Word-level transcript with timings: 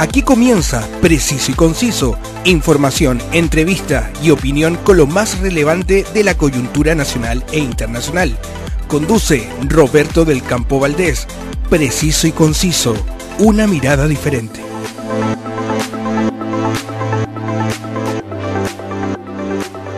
Aquí 0.00 0.22
comienza 0.22 0.88
Preciso 1.00 1.50
y 1.50 1.54
Conciso, 1.54 2.16
información, 2.44 3.20
entrevista 3.32 4.12
y 4.22 4.30
opinión 4.30 4.76
con 4.76 4.96
lo 4.96 5.08
más 5.08 5.40
relevante 5.40 6.04
de 6.14 6.22
la 6.22 6.36
coyuntura 6.36 6.94
nacional 6.94 7.44
e 7.50 7.58
internacional. 7.58 8.38
Conduce 8.86 9.48
Roberto 9.66 10.24
del 10.24 10.44
Campo 10.44 10.78
Valdés. 10.78 11.26
Preciso 11.68 12.28
y 12.28 12.30
Conciso, 12.30 12.94
una 13.40 13.66
mirada 13.66 14.06
diferente. 14.06 14.60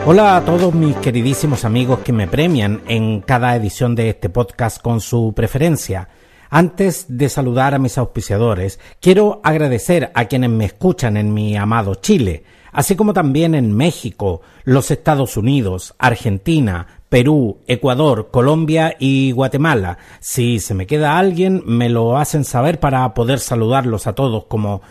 Hola 0.07 0.37
a 0.37 0.43
todos 0.43 0.73
mis 0.73 0.95
queridísimos 0.95 1.63
amigos 1.63 1.99
que 1.99 2.11
me 2.11 2.27
premian 2.27 2.81
en 2.87 3.21
cada 3.21 3.55
edición 3.55 3.93
de 3.93 4.09
este 4.09 4.29
podcast 4.29 4.81
con 4.81 4.99
su 4.99 5.31
preferencia. 5.35 6.09
Antes 6.53 7.05
de 7.07 7.29
saludar 7.29 7.73
a 7.73 7.79
mis 7.79 7.97
auspiciadores, 7.97 8.77
quiero 8.99 9.39
agradecer 9.41 10.11
a 10.13 10.25
quienes 10.25 10.49
me 10.49 10.65
escuchan 10.65 11.15
en 11.15 11.33
mi 11.33 11.55
amado 11.55 11.95
Chile, 11.95 12.43
así 12.73 12.97
como 12.97 13.13
también 13.13 13.55
en 13.55 13.71
México, 13.71 14.41
los 14.65 14.91
Estados 14.91 15.37
Unidos, 15.37 15.95
Argentina, 15.97 17.05
Perú, 17.07 17.59
Ecuador, 17.67 18.31
Colombia 18.31 18.97
y 18.99 19.31
Guatemala. 19.31 19.97
Si 20.19 20.59
se 20.59 20.73
me 20.73 20.87
queda 20.87 21.17
alguien, 21.17 21.63
me 21.65 21.87
lo 21.87 22.17
hacen 22.17 22.43
saber 22.43 22.81
para 22.81 23.13
poder 23.13 23.39
saludarlos 23.39 24.05
a 24.05 24.13
todos 24.13 24.43
como, 24.47 24.81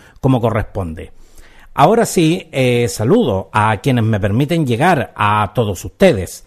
corresponde. 0.41 1.13
Ahora 1.75 2.07
sí, 2.07 2.49
eh, 2.53 2.89
saludo 2.89 3.51
a 3.53 3.77
quienes 3.83 4.05
me 4.05 4.19
permiten 4.19 4.67
llegar 4.67 5.13
a 5.15 5.53
todos 5.55 5.85
ustedes. 5.85 6.47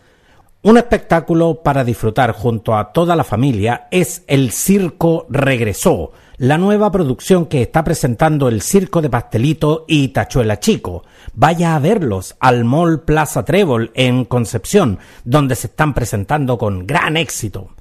Un 0.66 0.78
espectáculo 0.78 1.62
para 1.62 1.84
disfrutar 1.84 2.32
junto 2.32 2.74
a 2.74 2.94
toda 2.94 3.18
la 3.18 3.26
familia 3.26 3.90
es 3.92 4.24
El 4.28 4.52
Circo 4.52 5.26
Regresó, 5.28 6.14
la 6.38 6.58
nueva 6.58 6.90
producción 6.90 7.48
que 7.48 7.64
está 7.64 7.84
presentando 7.84 8.48
el 8.48 8.62
Circo 8.62 9.02
de 9.02 9.10
Pastelito 9.10 9.84
y 9.90 10.08
Tachuela 10.08 10.62
Chico. 10.62 11.04
Vaya 11.34 11.76
a 11.76 11.80
verlos 11.80 12.38
al 12.40 12.64
Mall 12.64 13.02
Plaza 13.02 13.44
Trébol 13.44 13.92
en 13.94 14.24
Concepción, 14.24 15.00
donde 15.26 15.56
se 15.56 15.68
están 15.68 15.94
presentando 15.94 16.58
con 16.58 16.88
gran 16.88 17.18
éxito. 17.18 17.72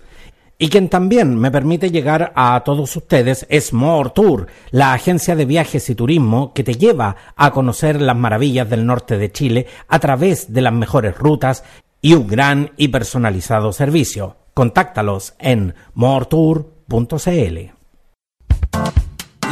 Y 0.59 0.69
quien 0.69 0.89
también 0.89 1.39
me 1.39 1.53
permite 1.53 1.93
llegar 1.93 2.33
a 2.35 2.61
todos 2.65 2.97
ustedes 2.97 3.47
es 3.49 3.73
More 3.73 4.11
Tour, 4.13 4.49
la 4.73 4.93
agencia 4.93 5.37
de 5.37 5.45
viajes 5.45 5.89
y 5.89 5.95
turismo 5.95 6.53
que 6.53 6.65
te 6.65 6.75
lleva 6.75 7.15
a 7.37 7.53
conocer 7.53 8.01
las 8.01 8.17
maravillas 8.17 8.69
del 8.69 8.87
norte 8.87 9.19
de 9.19 9.31
Chile 9.31 9.67
a 9.87 10.01
través 10.01 10.53
de 10.53 10.63
las 10.63 10.73
mejores 10.73 11.17
rutas 11.17 11.63
y 12.03 12.15
un 12.15 12.27
gran 12.27 12.73
y 12.77 12.89
personalizado 12.89 13.73
servicio. 13.73 14.37
Contáctalos 14.53 15.35
en 15.39 15.75
mortour.cl. 15.95 17.59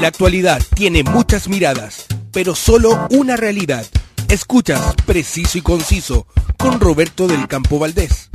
La 0.01 0.09
actualidad 0.09 0.61
tiene 0.75 1.05
muchas 1.05 1.49
miradas, 1.49 2.07
pero 2.33 2.55
solo 2.55 3.07
una 3.11 3.37
realidad. 3.37 3.87
Escuchas 4.29 4.95
Preciso 5.07 5.57
y 5.59 5.63
Conciso 5.63 6.27
con 6.59 6.81
Roberto 6.81 7.27
del 7.27 7.49
Campo 7.49 7.79
Valdés. 7.79 8.31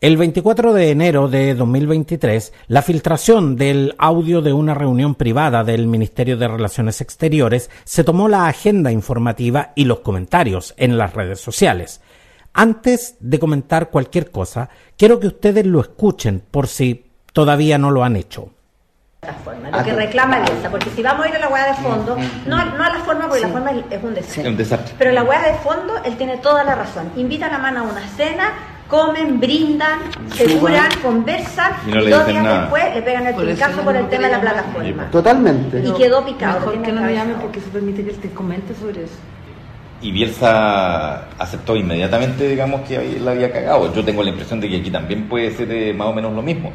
El 0.00 0.16
24 0.16 0.72
de 0.72 0.90
enero 0.90 1.28
de 1.28 1.54
2023, 1.54 2.54
la 2.68 2.80
filtración 2.80 3.56
del 3.56 3.94
audio 3.98 4.40
de 4.40 4.54
una 4.54 4.72
reunión 4.72 5.14
privada 5.14 5.62
del 5.62 5.86
Ministerio 5.86 6.38
de 6.38 6.48
Relaciones 6.48 7.02
Exteriores 7.02 7.68
se 7.84 8.02
tomó 8.02 8.26
la 8.26 8.46
agenda 8.46 8.90
informativa 8.92 9.72
y 9.74 9.84
los 9.84 10.00
comentarios 10.00 10.72
en 10.78 10.96
las 10.96 11.12
redes 11.12 11.40
sociales. 11.40 12.00
Antes 12.52 13.16
de 13.20 13.38
comentar 13.38 13.90
cualquier 13.90 14.30
cosa, 14.30 14.68
quiero 14.96 15.20
que 15.20 15.28
ustedes 15.28 15.64
lo 15.66 15.80
escuchen 15.80 16.42
por 16.50 16.66
si 16.66 17.06
todavía 17.32 17.78
no 17.78 17.90
lo 17.90 18.02
han 18.04 18.16
hecho. 18.16 18.50
Lo 19.72 19.84
que 19.84 19.92
reclama 19.92 20.40
Bielsa, 20.40 20.70
porque 20.70 20.88
si 20.96 21.02
vamos 21.02 21.26
a 21.26 21.28
ir 21.28 21.36
a 21.36 21.38
la 21.40 21.48
hueá 21.48 21.66
de 21.66 21.74
fondo, 21.74 22.16
no, 22.46 22.64
no 22.76 22.84
a 22.84 22.88
la 22.88 23.00
forma, 23.04 23.28
porque 23.28 23.42
la 23.42 23.48
forma 23.48 23.70
es 23.72 24.02
un 24.02 24.14
desastre. 24.14 24.48
un 24.48 24.56
desastre. 24.56 24.94
Pero 24.98 25.12
la 25.12 25.22
hueá 25.22 25.42
de 25.42 25.54
fondo, 25.58 25.94
él 26.04 26.16
tiene 26.16 26.38
toda 26.38 26.64
la 26.64 26.74
razón. 26.74 27.10
Invitan 27.16 27.52
a 27.52 27.58
mano 27.58 27.80
a 27.80 27.82
una 27.82 28.08
cena, 28.16 28.52
comen, 28.88 29.38
brindan, 29.38 30.00
se 30.34 30.58
curan, 30.58 30.88
conversan, 31.02 31.72
Y 31.86 31.90
no 31.90 32.00
le 32.00 32.10
dos 32.10 32.20
dicen 32.20 32.32
días 32.32 32.44
nada. 32.44 32.60
después 32.62 32.94
le 32.94 33.02
pegan 33.02 33.26
el 33.26 33.34
Por 33.34 33.44
eso 33.48 33.52
pincazo 33.64 33.82
por 33.84 33.96
el 33.96 34.08
tema 34.08 34.26
de 34.26 34.32
la 34.32 34.40
plataforma. 34.40 35.10
Totalmente. 35.10 35.80
Y 35.86 35.92
quedó 35.92 36.24
picado. 36.24 36.60
Mejor 36.60 36.82
que 36.82 36.92
no 36.92 37.02
me 37.02 37.14
llame 37.14 37.34
porque 37.34 37.60
se 37.60 37.68
permite 37.68 38.02
que 38.04 38.12
te 38.14 38.30
comente 38.30 38.74
sobre 38.74 39.04
eso. 39.04 39.14
Y 40.02 40.12
Bielsa 40.12 41.28
aceptó 41.38 41.76
inmediatamente, 41.76 42.48
digamos, 42.48 42.82
que 42.82 43.18
la 43.20 43.32
había 43.32 43.52
cagado. 43.52 43.94
Yo 43.94 44.04
tengo 44.04 44.22
la 44.22 44.30
impresión 44.30 44.60
de 44.60 44.68
que 44.68 44.76
aquí 44.78 44.90
también 44.90 45.28
puede 45.28 45.50
ser 45.50 45.70
eh, 45.70 45.92
más 45.92 46.08
o 46.08 46.14
menos 46.14 46.32
lo 46.32 46.42
mismo. 46.42 46.72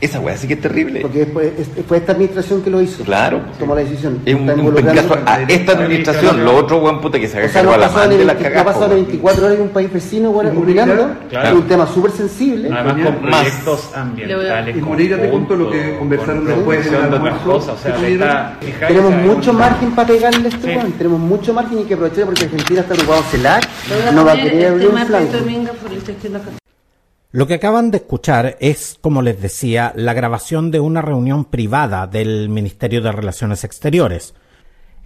Esa 0.00 0.18
weá 0.18 0.34
sí 0.34 0.48
que 0.48 0.54
es 0.54 0.60
terrible. 0.62 1.00
Porque 1.00 1.18
después, 1.20 1.52
es- 1.58 1.68
fue 1.86 1.98
esta 1.98 2.12
administración 2.12 2.62
que 2.62 2.70
lo 2.70 2.80
hizo. 2.80 3.04
Claro. 3.04 3.42
Tomó 3.58 3.74
la 3.74 3.82
decisión. 3.82 4.20
Es 4.24 4.34
un, 4.34 4.48
un 4.48 4.74
pencazo 4.74 5.14
a 5.26 5.42
esta 5.42 5.72
administración, 5.72 6.42
lo 6.42 6.56
otro, 6.56 6.78
weón, 6.78 7.02
puta, 7.02 7.20
que 7.20 7.28
se 7.28 7.36
O 7.36 7.40
haga 7.40 7.48
sea, 7.48 7.60
cargo 7.60 7.70
no 7.72 7.74
a 7.76 7.78
la 7.80 7.84
ha 7.84 7.88
pasado 7.90 8.06
mano 8.08 8.18
de 8.18 8.24
la 8.24 8.32
20 8.32 8.42
no 8.42 8.48
ha 8.48 8.52
cagada. 8.52 8.64
pasado 8.72 8.88
po, 8.88 8.94
24 8.94 9.44
horas 9.44 9.56
en 9.56 9.62
un 9.62 9.68
país 9.68 9.92
vecino 9.92 10.32
bueno, 10.32 10.58
opinando. 10.58 11.10
Claro. 11.28 11.48
Es 11.48 11.54
un 11.54 11.68
tema 11.68 11.86
súper 11.86 12.10
sensible. 12.12 12.70
Además 12.72 12.94
con 12.94 13.30
Más. 13.30 13.40
proyectos 13.42 13.90
ambientales. 13.94 14.76
Y 14.76 14.80
Moreira 14.80 15.20
te 15.20 15.30
contó 15.30 15.56
lo 15.56 15.70
que 15.70 15.96
conversaron 15.98 16.46
después 16.46 16.86
en 16.86 16.94
el 16.94 17.00
almuerzo. 17.14 17.56
O 17.56 17.60
sea, 17.60 17.76
Tenemos 18.88 19.12
o 19.12 19.16
sea, 19.16 19.18
mucho 19.26 19.50
un- 19.50 19.56
margen 19.58 19.90
para 19.92 20.08
pegarle 20.08 20.46
a 20.46 20.48
este 20.48 20.70
Sí. 20.70 20.76
weón. 20.78 20.92
Tenemos 20.92 21.20
mucho 21.20 21.52
margen 21.52 21.78
y 21.78 21.84
que 21.84 21.94
aprovechar 21.94 22.24
porque 22.24 22.44
Argentina 22.44 22.80
está 22.80 22.94
ocupado 22.94 23.22
a 23.22 24.12
No 24.12 24.24
va 24.24 24.32
a 24.32 24.36
querer 24.36 24.66
abrir 24.68 24.86
este 24.86 24.88
un 24.88 24.94
martes 24.94 25.30
flanco. 25.30 26.59
Lo 27.32 27.46
que 27.46 27.54
acaban 27.54 27.92
de 27.92 27.98
escuchar 27.98 28.56
es, 28.58 28.98
como 29.00 29.22
les 29.22 29.40
decía, 29.40 29.92
la 29.94 30.14
grabación 30.14 30.72
de 30.72 30.80
una 30.80 31.00
reunión 31.00 31.44
privada 31.44 32.08
del 32.08 32.48
Ministerio 32.48 33.02
de 33.02 33.12
Relaciones 33.12 33.62
Exteriores. 33.62 34.34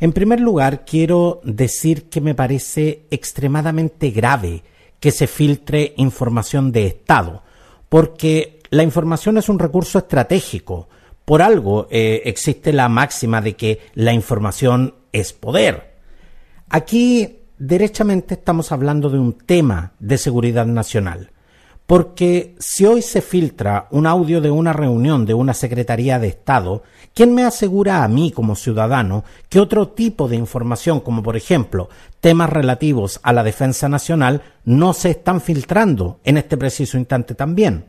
En 0.00 0.14
primer 0.14 0.40
lugar, 0.40 0.86
quiero 0.86 1.42
decir 1.44 2.08
que 2.08 2.22
me 2.22 2.34
parece 2.34 3.04
extremadamente 3.10 4.10
grave 4.10 4.62
que 5.00 5.10
se 5.10 5.26
filtre 5.26 5.92
información 5.98 6.72
de 6.72 6.86
Estado, 6.86 7.42
porque 7.90 8.60
la 8.70 8.84
información 8.84 9.36
es 9.36 9.50
un 9.50 9.58
recurso 9.58 9.98
estratégico. 9.98 10.88
Por 11.26 11.42
algo 11.42 11.88
eh, 11.90 12.22
existe 12.24 12.72
la 12.72 12.88
máxima 12.88 13.42
de 13.42 13.54
que 13.54 13.80
la 13.92 14.14
información 14.14 14.94
es 15.12 15.34
poder. 15.34 15.94
Aquí, 16.70 17.40
derechamente, 17.58 18.32
estamos 18.32 18.72
hablando 18.72 19.10
de 19.10 19.18
un 19.18 19.34
tema 19.34 19.92
de 19.98 20.16
seguridad 20.16 20.64
nacional. 20.64 21.33
Porque 21.86 22.54
si 22.58 22.86
hoy 22.86 23.02
se 23.02 23.20
filtra 23.20 23.88
un 23.90 24.06
audio 24.06 24.40
de 24.40 24.50
una 24.50 24.72
reunión 24.72 25.26
de 25.26 25.34
una 25.34 25.52
Secretaría 25.52 26.18
de 26.18 26.28
Estado, 26.28 26.82
¿quién 27.12 27.34
me 27.34 27.44
asegura 27.44 28.02
a 28.02 28.08
mí 28.08 28.30
como 28.30 28.56
ciudadano 28.56 29.24
que 29.50 29.60
otro 29.60 29.88
tipo 29.88 30.26
de 30.26 30.36
información, 30.36 31.00
como 31.00 31.22
por 31.22 31.36
ejemplo 31.36 31.90
temas 32.20 32.48
relativos 32.48 33.20
a 33.22 33.34
la 33.34 33.42
defensa 33.42 33.88
nacional, 33.90 34.40
no 34.64 34.94
se 34.94 35.10
están 35.10 35.42
filtrando 35.42 36.20
en 36.24 36.38
este 36.38 36.56
preciso 36.56 36.96
instante 36.96 37.34
también? 37.34 37.84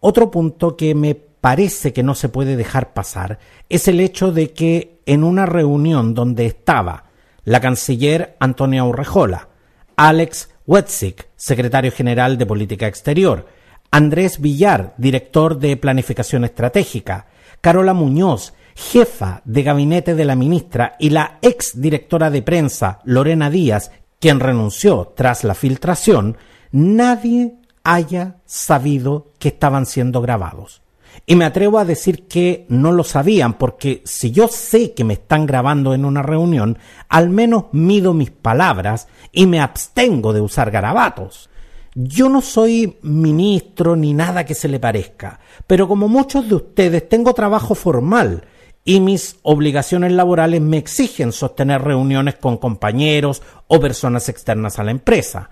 Otro 0.00 0.32
punto 0.32 0.76
que 0.76 0.96
me 0.96 1.14
parece 1.14 1.92
que 1.92 2.02
no 2.02 2.16
se 2.16 2.28
puede 2.28 2.56
dejar 2.56 2.92
pasar 2.92 3.38
es 3.68 3.86
el 3.86 4.00
hecho 4.00 4.32
de 4.32 4.52
que 4.52 5.00
en 5.06 5.22
una 5.22 5.46
reunión 5.46 6.14
donde 6.14 6.46
estaba 6.46 7.04
la 7.44 7.60
canciller 7.60 8.36
Antonia 8.40 8.84
Urrejola, 8.84 9.48
Alex 9.96 10.48
Wetzik, 10.66 11.28
secretario 11.36 11.90
general 11.90 12.38
de 12.38 12.46
Política 12.46 12.86
Exterior, 12.86 13.46
Andrés 13.90 14.40
Villar, 14.40 14.94
director 14.96 15.58
de 15.58 15.76
Planificación 15.76 16.44
Estratégica, 16.44 17.26
Carola 17.60 17.94
Muñoz, 17.94 18.54
jefa 18.74 19.42
de 19.44 19.62
gabinete 19.62 20.14
de 20.14 20.24
la 20.24 20.36
ministra 20.36 20.96
y 20.98 21.10
la 21.10 21.38
ex 21.42 21.80
directora 21.80 22.30
de 22.30 22.42
prensa 22.42 23.00
Lorena 23.04 23.50
Díaz, 23.50 23.90
quien 24.18 24.40
renunció 24.40 25.12
tras 25.16 25.44
la 25.44 25.54
filtración, 25.54 26.36
nadie 26.70 27.54
haya 27.84 28.36
sabido 28.46 29.32
que 29.38 29.48
estaban 29.48 29.84
siendo 29.84 30.20
grabados. 30.20 30.82
Y 31.26 31.36
me 31.36 31.44
atrevo 31.44 31.78
a 31.78 31.84
decir 31.84 32.26
que 32.26 32.66
no 32.68 32.92
lo 32.92 33.04
sabían, 33.04 33.54
porque 33.54 34.02
si 34.04 34.30
yo 34.30 34.48
sé 34.48 34.92
que 34.92 35.04
me 35.04 35.14
están 35.14 35.46
grabando 35.46 35.94
en 35.94 36.04
una 36.04 36.22
reunión, 36.22 36.78
al 37.08 37.30
menos 37.30 37.66
mido 37.72 38.12
mis 38.12 38.30
palabras 38.30 39.08
y 39.30 39.46
me 39.46 39.60
abstengo 39.60 40.32
de 40.32 40.40
usar 40.40 40.70
garabatos. 40.70 41.48
Yo 41.94 42.28
no 42.28 42.40
soy 42.40 42.98
ministro 43.02 43.96
ni 43.96 44.14
nada 44.14 44.44
que 44.44 44.54
se 44.54 44.68
le 44.68 44.80
parezca, 44.80 45.40
pero 45.66 45.86
como 45.86 46.08
muchos 46.08 46.48
de 46.48 46.54
ustedes 46.54 47.08
tengo 47.08 47.34
trabajo 47.34 47.74
formal 47.74 48.44
y 48.84 49.00
mis 49.00 49.36
obligaciones 49.42 50.12
laborales 50.12 50.60
me 50.60 50.78
exigen 50.78 51.32
sostener 51.32 51.82
reuniones 51.82 52.36
con 52.36 52.56
compañeros 52.56 53.42
o 53.68 53.78
personas 53.78 54.28
externas 54.28 54.78
a 54.78 54.84
la 54.84 54.90
empresa. 54.90 55.50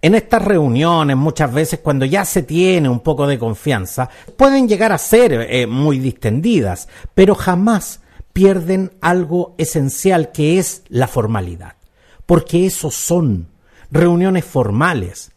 En 0.00 0.14
estas 0.14 0.44
reuniones, 0.44 1.16
muchas 1.16 1.52
veces 1.52 1.80
cuando 1.80 2.04
ya 2.04 2.24
se 2.24 2.44
tiene 2.44 2.88
un 2.88 3.00
poco 3.00 3.26
de 3.26 3.36
confianza, 3.36 4.08
pueden 4.36 4.68
llegar 4.68 4.92
a 4.92 4.98
ser 4.98 5.32
eh, 5.32 5.66
muy 5.66 5.98
distendidas, 5.98 6.88
pero 7.14 7.34
jamás 7.34 8.00
pierden 8.32 8.92
algo 9.00 9.56
esencial 9.58 10.30
que 10.30 10.60
es 10.60 10.84
la 10.88 11.08
formalidad. 11.08 11.74
Porque 12.26 12.64
eso 12.64 12.92
son 12.92 13.48
reuniones 13.90 14.44
formales. 14.44 15.32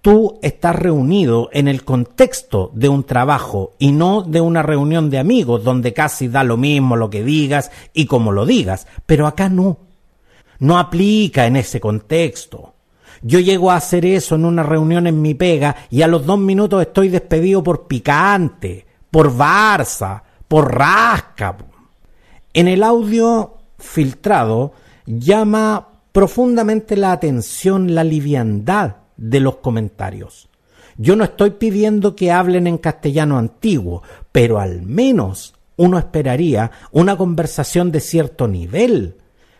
tú 0.00 0.38
estás 0.42 0.76
reunido 0.76 1.50
en 1.52 1.66
el 1.66 1.84
contexto 1.84 2.70
de 2.72 2.88
un 2.88 3.02
trabajo 3.02 3.72
y 3.80 3.90
no 3.90 4.22
de 4.22 4.40
una 4.40 4.62
reunión 4.62 5.10
de 5.10 5.18
amigos 5.18 5.64
donde 5.64 5.92
casi 5.92 6.28
da 6.28 6.44
lo 6.44 6.56
mismo 6.56 6.94
lo 6.94 7.10
que 7.10 7.24
digas 7.24 7.72
y 7.92 8.06
como 8.06 8.30
lo 8.30 8.46
digas, 8.46 8.86
pero 9.06 9.26
acá 9.26 9.48
no. 9.48 9.78
No 10.60 10.78
aplica 10.78 11.46
en 11.46 11.56
ese 11.56 11.80
contexto. 11.80 12.74
Yo 13.22 13.40
llego 13.40 13.70
a 13.70 13.76
hacer 13.76 14.06
eso 14.06 14.34
en 14.34 14.44
una 14.44 14.62
reunión 14.62 15.06
en 15.06 15.20
mi 15.20 15.34
pega 15.34 15.74
y 15.90 16.02
a 16.02 16.08
los 16.08 16.24
dos 16.24 16.38
minutos 16.38 16.80
estoy 16.82 17.08
despedido 17.08 17.62
por 17.62 17.86
picante, 17.86 18.86
por 19.10 19.34
Barça, 19.34 20.22
por 20.46 20.74
rasca. 20.74 21.56
En 22.52 22.68
el 22.68 22.82
audio 22.82 23.58
filtrado 23.78 24.72
llama 25.06 25.88
profundamente 26.12 26.96
la 26.96 27.12
atención 27.12 27.94
la 27.94 28.04
liviandad 28.04 28.96
de 29.16 29.40
los 29.40 29.56
comentarios. 29.56 30.48
Yo 30.96 31.14
no 31.14 31.24
estoy 31.24 31.50
pidiendo 31.50 32.16
que 32.16 32.32
hablen 32.32 32.66
en 32.66 32.78
castellano 32.78 33.38
antiguo, 33.38 34.02
pero 34.32 34.58
al 34.58 34.82
menos 34.82 35.54
uno 35.76 35.98
esperaría 35.98 36.72
una 36.90 37.16
conversación 37.16 37.92
de 37.92 38.00
cierto 38.00 38.48
nivel, 38.48 39.16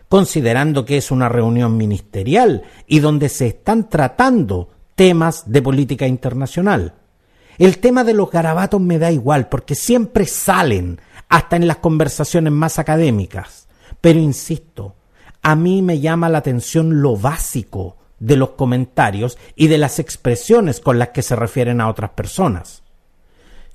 considerando 0.09 0.83
que 0.85 0.97
es 0.97 1.11
una 1.11 1.29
reunión 1.29 1.77
ministerial 1.77 2.63
y 2.87 2.99
donde 2.99 3.29
se 3.29 3.47
están 3.47 3.87
tratando 3.89 4.69
temas 4.95 5.49
de 5.49 5.61
política 5.61 6.07
internacional. 6.07 6.95
El 7.57 7.77
tema 7.77 8.03
de 8.03 8.13
los 8.13 8.31
garabatos 8.31 8.81
me 8.81 8.99
da 8.99 9.11
igual 9.11 9.47
porque 9.47 9.75
siempre 9.75 10.25
salen, 10.25 10.99
hasta 11.29 11.55
en 11.55 11.67
las 11.67 11.77
conversaciones 11.77 12.51
más 12.51 12.79
académicas. 12.79 13.67
Pero 14.01 14.19
insisto, 14.19 14.95
a 15.41 15.55
mí 15.55 15.81
me 15.81 15.99
llama 15.99 16.27
la 16.27 16.39
atención 16.39 17.01
lo 17.01 17.15
básico 17.15 17.97
de 18.19 18.35
los 18.35 18.51
comentarios 18.51 19.37
y 19.55 19.67
de 19.67 19.77
las 19.77 19.99
expresiones 19.99 20.79
con 20.79 20.99
las 20.99 21.09
que 21.09 21.21
se 21.21 21.35
refieren 21.35 21.79
a 21.81 21.87
otras 21.87 22.11
personas. 22.11 22.81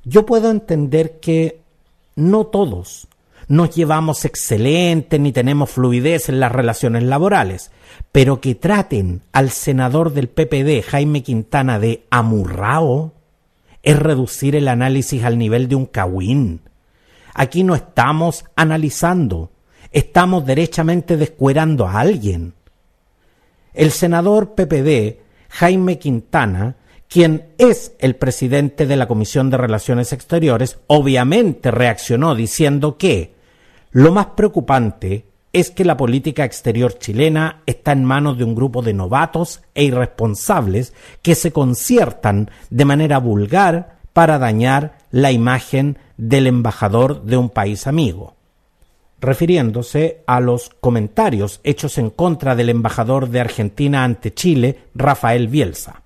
Yo 0.04 0.26
puedo 0.26 0.50
entender 0.50 1.20
que 1.20 1.60
no 2.16 2.46
todos 2.46 3.08
nos 3.48 3.74
llevamos 3.74 4.24
excelente 4.24 5.18
ni 5.18 5.32
tenemos 5.32 5.70
fluidez 5.70 6.28
en 6.28 6.40
las 6.40 6.52
relaciones 6.52 7.02
laborales, 7.02 7.70
pero 8.12 8.40
que 8.40 8.54
traten 8.54 9.22
al 9.32 9.50
senador 9.50 10.12
del 10.12 10.28
PPD, 10.28 10.82
Jaime 10.88 11.22
Quintana, 11.22 11.78
de 11.78 12.04
amurrao, 12.10 13.12
es 13.82 13.98
reducir 13.98 14.56
el 14.56 14.68
análisis 14.68 15.24
al 15.24 15.38
nivel 15.38 15.68
de 15.68 15.74
un 15.74 15.86
cagüín. 15.86 16.60
Aquí 17.34 17.64
no 17.64 17.74
estamos 17.74 18.44
analizando, 18.56 19.50
estamos 19.92 20.46
derechamente 20.46 21.16
descuerando 21.16 21.86
a 21.86 22.00
alguien. 22.00 22.54
El 23.74 23.90
senador 23.90 24.54
PPD, 24.54 25.18
Jaime 25.50 25.98
Quintana, 25.98 26.76
quien 27.14 27.54
es 27.58 27.92
el 28.00 28.16
presidente 28.16 28.88
de 28.88 28.96
la 28.96 29.06
Comisión 29.06 29.48
de 29.48 29.56
Relaciones 29.56 30.12
Exteriores, 30.12 30.80
obviamente 30.88 31.70
reaccionó 31.70 32.34
diciendo 32.34 32.98
que 32.98 33.36
lo 33.92 34.10
más 34.10 34.26
preocupante 34.34 35.24
es 35.52 35.70
que 35.70 35.84
la 35.84 35.96
política 35.96 36.44
exterior 36.44 36.98
chilena 36.98 37.62
está 37.66 37.92
en 37.92 38.04
manos 38.04 38.36
de 38.36 38.42
un 38.42 38.56
grupo 38.56 38.82
de 38.82 38.94
novatos 38.94 39.62
e 39.76 39.84
irresponsables 39.84 40.92
que 41.22 41.36
se 41.36 41.52
conciertan 41.52 42.50
de 42.70 42.84
manera 42.84 43.18
vulgar 43.18 43.98
para 44.12 44.40
dañar 44.40 44.98
la 45.12 45.30
imagen 45.30 45.98
del 46.16 46.48
embajador 46.48 47.22
de 47.22 47.36
un 47.36 47.48
país 47.48 47.86
amigo 47.86 48.34
refiriéndose 49.20 50.24
a 50.26 50.40
los 50.40 50.68
comentarios 50.80 51.60
hechos 51.62 51.96
en 51.96 52.10
contra 52.10 52.56
del 52.56 52.70
embajador 52.70 53.28
de 53.28 53.40
Argentina 53.40 54.02
ante 54.02 54.34
Chile, 54.34 54.80
Rafael 54.94 55.46
Bielsa. 55.46 56.03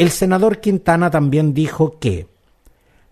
El 0.00 0.10
senador 0.10 0.60
Quintana 0.60 1.10
también 1.10 1.52
dijo 1.52 1.98
que 1.98 2.26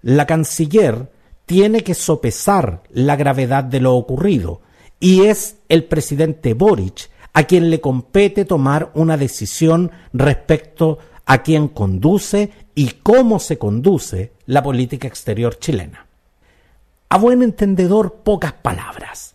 la 0.00 0.24
canciller 0.24 1.12
tiene 1.44 1.82
que 1.82 1.92
sopesar 1.92 2.82
la 2.88 3.14
gravedad 3.14 3.62
de 3.62 3.78
lo 3.78 3.94
ocurrido 3.94 4.62
y 4.98 5.24
es 5.24 5.56
el 5.68 5.84
presidente 5.84 6.54
Boric 6.54 7.10
a 7.34 7.44
quien 7.44 7.68
le 7.68 7.82
compete 7.82 8.46
tomar 8.46 8.90
una 8.94 9.18
decisión 9.18 9.90
respecto 10.14 10.96
a 11.26 11.42
quien 11.42 11.68
conduce 11.68 12.52
y 12.74 12.92
cómo 13.02 13.38
se 13.38 13.58
conduce 13.58 14.32
la 14.46 14.62
política 14.62 15.06
exterior 15.06 15.58
chilena. 15.58 16.06
A 17.10 17.18
buen 17.18 17.42
entendedor, 17.42 18.22
pocas 18.24 18.54
palabras. 18.54 19.34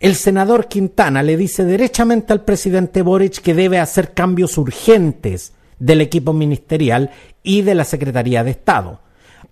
El 0.00 0.16
senador 0.16 0.66
Quintana 0.66 1.22
le 1.22 1.36
dice 1.36 1.64
derechamente 1.64 2.32
al 2.32 2.44
presidente 2.44 3.02
Boric 3.02 3.40
que 3.40 3.54
debe 3.54 3.78
hacer 3.78 4.14
cambios 4.14 4.58
urgentes 4.58 5.52
del 5.78 6.00
equipo 6.00 6.32
ministerial 6.32 7.10
y 7.42 7.62
de 7.62 7.74
la 7.74 7.84
Secretaría 7.84 8.44
de 8.44 8.52
Estado, 8.52 9.00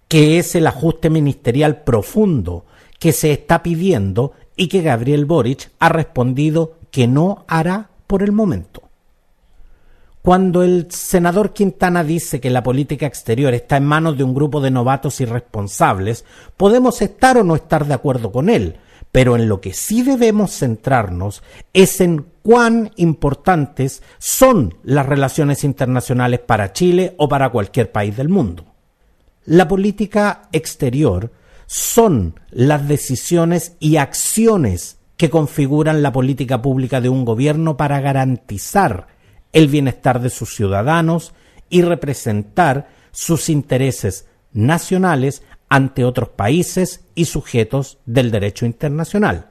que 0.09 0.39
es 0.39 0.55
el 0.55 0.67
ajuste 0.67 1.11
ministerial 1.11 1.83
profundo 1.83 2.65
que 2.99 3.13
se 3.13 3.33
está 3.33 3.63
pidiendo 3.63 4.33
y 4.57 4.69
que 4.69 4.83
Gabriel 4.83 5.25
Boric 5.25 5.71
ha 5.79 5.89
respondido 5.89 6.79
que 6.91 7.07
no 7.07 7.45
hará 7.49 7.91
por 8.07 8.23
el 8.23 8.33
momento. 8.33 8.83
Cuando 10.23 10.63
el 10.63 10.87
senador 10.91 11.53
Quintana 11.53 12.03
dice 12.03 12.41
que 12.41 12.49
la 12.49 12.63
política 12.63 13.05
exterior 13.05 13.53
está 13.53 13.77
en 13.77 13.85
manos 13.85 14.17
de 14.17 14.25
un 14.25 14.35
grupo 14.35 14.63
de 14.63 14.71
novatos 14.71 15.21
irresponsables, 15.21 16.25
podemos 16.57 17.03
estar 17.03 17.37
o 17.37 17.45
no 17.45 17.55
estar 17.55 17.85
de 17.85 17.93
acuerdo 17.93 18.33
con 18.33 18.49
él, 18.49 18.77
pero 19.15 19.37
en 19.37 19.49
lo 19.49 19.61
que 19.61 19.73
sí 19.75 20.03
debemos 20.03 20.59
centrarnos 20.59 21.45
es 21.73 22.01
en 22.01 22.27
cuán 22.43 22.91
importantes 22.97 24.03
son 24.19 24.75
las 24.83 25.07
relaciones 25.07 25.63
internacionales 25.63 26.41
para 26.41 26.73
Chile 26.73 27.15
o 27.17 27.29
para 27.29 27.51
cualquier 27.51 27.93
país 27.93 28.17
del 28.17 28.29
mundo. 28.29 28.75
La 29.45 29.69
política 29.69 30.49
exterior 30.51 31.31
son 31.67 32.41
las 32.51 32.89
decisiones 32.89 33.77
y 33.79 33.99
acciones 33.99 34.99
que 35.17 35.31
configuran 35.31 36.03
la 36.03 36.11
política 36.11 36.61
pública 36.61 37.01
de 37.01 37.09
un 37.09 37.25
gobierno 37.25 37.77
para 37.77 38.01
garantizar 38.01 39.07
el 39.53 39.69
bienestar 39.69 40.21
de 40.23 40.31
sus 40.31 40.57
ciudadanos 40.57 41.35
y 41.71 41.83
representar 41.83 42.89
sus 43.13 43.49
intereses 43.49 44.27
nacionales 44.53 45.45
ante 45.69 46.05
otros 46.05 46.29
países 46.31 47.05
y 47.15 47.25
sujetos 47.25 47.99
del 48.07 48.31
derecho 48.31 48.67
internacional. 48.67 49.51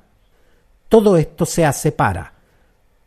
Todo 0.89 1.17
esto 1.17 1.45
se 1.45 1.65
hace 1.65 1.91
para 1.91 2.33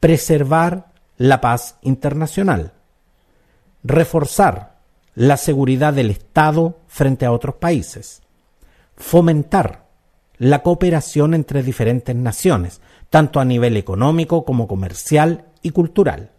preservar 0.01 0.93
la 1.17 1.41
paz 1.41 1.79
internacional, 1.83 2.73
reforzar 3.83 4.77
la 5.15 5.37
seguridad 5.37 5.95
del 5.95 6.11
Estado 6.11 6.81
frente 6.89 7.25
a 7.25 7.33
otros 7.33 7.57
países, 7.57 8.23
fomentar 8.97 9.87
la 10.39 10.63
cooperación 10.63 11.33
entre 11.33 11.63
diferentes 11.63 12.15
naciones, 12.15 12.81
tanto 13.09 13.41
a 13.41 13.45
nivel 13.45 13.77
económico 13.77 14.45
como 14.45 14.69
comercial 14.69 15.47
y 15.63 15.71
cultural, 15.71 16.33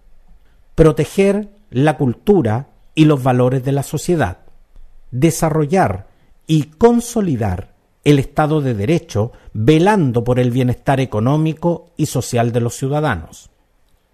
proteger 0.76 1.50
la 1.72 1.98
cultura 1.98 2.68
y 2.94 3.06
los 3.06 3.24
valores 3.24 3.64
de 3.64 3.72
la 3.72 3.84
sociedad, 3.84 4.40
desarrollar 5.12 6.08
y 6.48 6.64
consolidar 6.64 7.76
el 8.06 8.20
Estado 8.20 8.62
de 8.62 8.74
Derecho 8.74 9.34
velando 9.54 10.24
por 10.24 10.40
el 10.40 10.50
bienestar 10.50 11.02
económico 11.02 11.92
y 11.98 12.06
social 12.06 12.54
de 12.54 12.62
los 12.62 12.76
ciudadanos, 12.76 13.50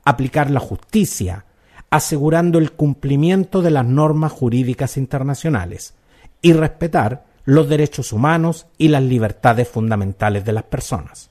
aplicar 0.04 0.50
la 0.50 0.60
justicia, 0.60 1.46
asegurando 1.92 2.58
el 2.58 2.72
cumplimiento 2.72 3.62
de 3.62 3.70
las 3.70 3.86
normas 3.86 4.32
jurídicas 4.32 4.98
internacionales 4.98 5.94
y 6.42 6.54
respetar 6.54 7.26
los 7.46 7.70
derechos 7.70 8.12
humanos 8.14 8.66
y 8.80 8.88
las 8.88 9.04
libertades 9.04 9.68
fundamentales 9.68 10.44
de 10.44 10.54
las 10.54 10.64
personas. 10.64 11.30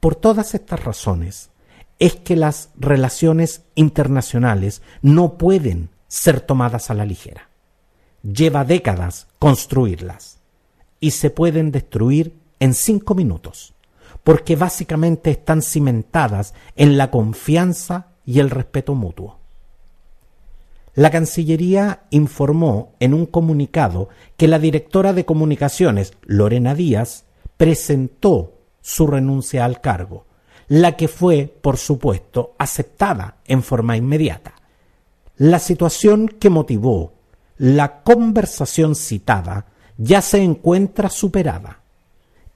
Por 0.00 0.14
todas 0.16 0.54
estas 0.54 0.82
razones, 0.82 1.50
es 1.98 2.16
que 2.16 2.36
las 2.36 2.70
relaciones 2.78 3.64
internacionales 3.74 4.80
no 5.02 5.36
pueden 5.36 5.90
ser 6.08 6.40
tomadas 6.40 6.90
a 6.90 6.94
la 6.94 7.04
ligera. 7.04 7.49
Lleva 8.22 8.64
décadas 8.64 9.28
construirlas 9.38 10.38
y 11.00 11.12
se 11.12 11.30
pueden 11.30 11.72
destruir 11.72 12.34
en 12.58 12.74
cinco 12.74 13.14
minutos, 13.14 13.74
porque 14.22 14.56
básicamente 14.56 15.30
están 15.30 15.62
cimentadas 15.62 16.54
en 16.76 16.98
la 16.98 17.10
confianza 17.10 18.08
y 18.26 18.40
el 18.40 18.50
respeto 18.50 18.94
mutuo. 18.94 19.38
La 20.94 21.10
Cancillería 21.10 22.02
informó 22.10 22.92
en 23.00 23.14
un 23.14 23.24
comunicado 23.24 24.08
que 24.36 24.48
la 24.48 24.58
directora 24.58 25.12
de 25.12 25.24
comunicaciones, 25.24 26.14
Lorena 26.22 26.74
Díaz, 26.74 27.24
presentó 27.56 28.58
su 28.82 29.06
renuncia 29.06 29.64
al 29.64 29.80
cargo 29.80 30.26
la 30.70 30.96
que 30.96 31.08
fue, 31.08 31.52
por 31.60 31.78
supuesto, 31.78 32.54
aceptada 32.56 33.38
en 33.44 33.64
forma 33.64 33.96
inmediata. 33.96 34.54
La 35.36 35.58
situación 35.58 36.28
que 36.28 36.48
motivó 36.48 37.14
la 37.60 38.00
conversación 38.00 38.94
citada 38.94 39.66
ya 39.98 40.22
se 40.22 40.42
encuentra 40.42 41.10
superada 41.10 41.80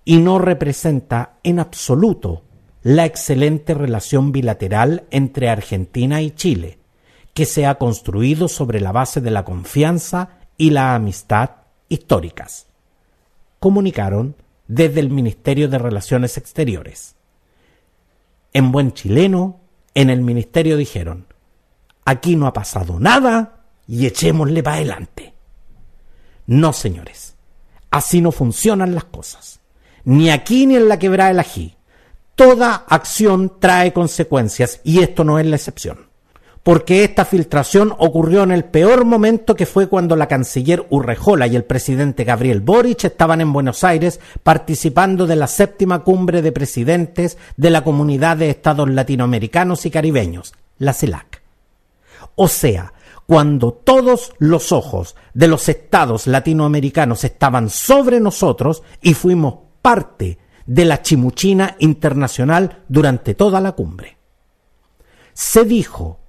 y 0.03 0.17
no 0.17 0.39
representa 0.39 1.35
en 1.43 1.59
absoluto 1.59 2.43
la 2.83 3.05
excelente 3.05 3.75
relación 3.75 4.33
bilateral 4.33 5.05
entre 5.11 5.51
Argentina 5.51 6.23
y 6.23 6.31
Chile, 6.31 6.79
que 7.35 7.45
se 7.45 7.67
ha 7.67 7.75
construido 7.75 8.49
sobre 8.49 8.81
la 8.81 8.93
base 8.93 9.21
de 9.21 9.31
la 9.31 9.45
confianza 9.45 10.39
y 10.57 10.71
la 10.71 10.95
amistad 10.95 11.51
históricas. 11.91 12.67
Comunicaron 13.61 14.37
desde 14.69 15.01
el 15.01 15.11
Ministerio 15.11 15.69
de 15.69 15.77
Relaciones 15.77 16.39
Exteriores. 16.39 17.15
En 18.55 18.73
buen 18.73 18.93
chileno, 18.95 19.61
en 19.93 20.09
el 20.09 20.23
Ministerio 20.23 20.79
dijeron, 20.79 21.27
aquí 22.07 22.37
no 22.37 22.47
ha 22.47 22.55
pasado 22.55 22.99
nada 22.99 23.64
y 23.87 24.07
echémosle 24.07 24.63
para 24.63 24.77
adelante. 24.77 25.35
No, 26.47 26.73
señores, 26.73 27.35
así 27.91 28.21
no 28.21 28.33
funcionan 28.33 28.95
las 28.95 29.05
cosas. 29.05 29.61
Ni 30.05 30.31
aquí 30.31 30.67
ni 30.67 30.77
en 30.77 30.89
la 30.89 30.99
quebrada 30.99 31.31
del 31.31 31.41
ají. 31.41 31.77
Toda 32.35 32.85
acción 32.89 33.59
trae 33.61 33.93
consecuencias 33.93 34.81
y 34.85 35.01
esto 35.01 35.25
no 35.25 35.39
es 35.39 35.47
la 35.47 35.57
excepción 35.57 36.15
porque 36.65 37.05
esta 37.05 37.27
filtración 37.27 37.95
ocurrió 37.99 38.43
en 38.43 38.51
el 38.51 38.65
peor 38.65 39.05
momento 39.05 39.55
que 39.55 39.67
fue 39.67 39.87
cuando 39.87 40.17
la 40.17 40.27
canciller 40.27 40.87
Urrejola 40.89 41.47
y 41.47 41.57
el 41.57 41.65
presidente 41.65 42.25
Gabriel 42.25 42.63
Boric 42.63 43.05
estaban 43.05 43.43
en 43.43 43.53
Buenos 43.53 43.85
Aires 43.85 44.19
participando 44.43 45.27
de 45.27 45.37
la 45.37 45.47
séptima 45.47 46.03
cumbre 46.03 46.41
de 46.41 46.53
presidentes 46.53 47.37
de 47.59 47.69
la 47.69 47.85
Comunidad 47.85 48.39
de 48.39 48.49
Estados 48.49 48.89
Latinoamericanos 48.89 49.85
y 49.85 49.91
Caribeños, 49.91 50.55
la 50.79 50.95
CELAC. 50.95 51.43
O 52.35 52.49
sea, 52.49 52.95
cuando 53.27 53.73
todos 53.73 54.33
los 54.39 54.73
ojos 54.73 55.17
de 55.33 55.49
los 55.49 55.69
estados 55.69 56.27
latinoamericanos 56.27 57.25
estaban 57.25 57.71
sobre 57.71 58.21
nosotros 58.21 58.83
y 59.01 59.15
fuimos 59.15 59.55
parte 59.81 60.39
de 60.67 60.85
la 60.85 61.03
chimuchina 61.03 61.77
internacional 61.79 62.83
durante 62.89 63.35
toda 63.35 63.61
la 63.61 63.73
cumbre. 63.73 64.17
Se 65.33 65.65
dijo 65.65 66.21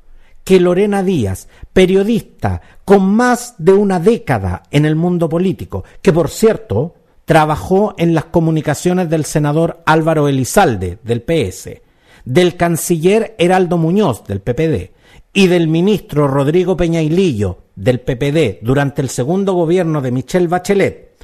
que 0.44 0.60
Lorena 0.60 1.04
Díaz, 1.04 1.48
periodista 1.74 2.62
con 2.86 3.16
más 3.16 3.56
de 3.58 3.74
una 3.74 4.00
década 4.00 4.64
en 4.72 4.86
el 4.86 4.96
mundo 4.96 5.28
político, 5.28 5.84
que 6.02 6.14
por 6.14 6.30
cierto 6.30 6.96
trabajó 7.26 7.96
en 7.98 8.14
las 8.14 8.26
comunicaciones 8.26 9.10
del 9.10 9.26
senador 9.26 9.82
Álvaro 9.86 10.28
Elizalde, 10.28 11.00
del 11.04 11.24
PS, 11.24 11.82
del 12.24 12.56
canciller 12.56 13.36
Heraldo 13.40 13.78
Muñoz, 13.78 14.24
del 14.26 14.42
PPD, 14.42 14.95
y 15.36 15.48
del 15.48 15.68
ministro 15.68 16.30
Rodrigo 16.30 16.78
Peñailillo, 16.78 17.58
del 17.76 18.00
PPD, 18.00 18.60
durante 18.62 19.02
el 19.02 19.10
segundo 19.10 19.52
gobierno 19.52 20.02
de 20.02 20.10
Michelle 20.10 20.48
Bachelet, 20.48 21.18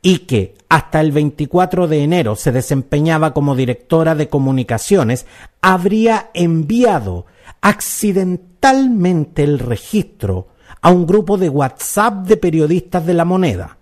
y 0.00 0.20
que 0.20 0.54
hasta 0.70 1.02
el 1.02 1.12
24 1.12 1.86
de 1.86 2.02
enero 2.02 2.34
se 2.34 2.50
desempeñaba 2.50 3.34
como 3.34 3.54
directora 3.54 4.14
de 4.14 4.28
comunicaciones, 4.28 5.26
habría 5.60 6.30
enviado 6.32 7.26
accidentalmente 7.60 9.44
el 9.44 9.58
registro 9.58 10.48
a 10.80 10.90
un 10.90 11.06
grupo 11.06 11.36
de 11.36 11.50
WhatsApp 11.50 12.26
de 12.26 12.38
periodistas 12.38 13.04
de 13.04 13.12
la 13.12 13.26
moneda, 13.26 13.76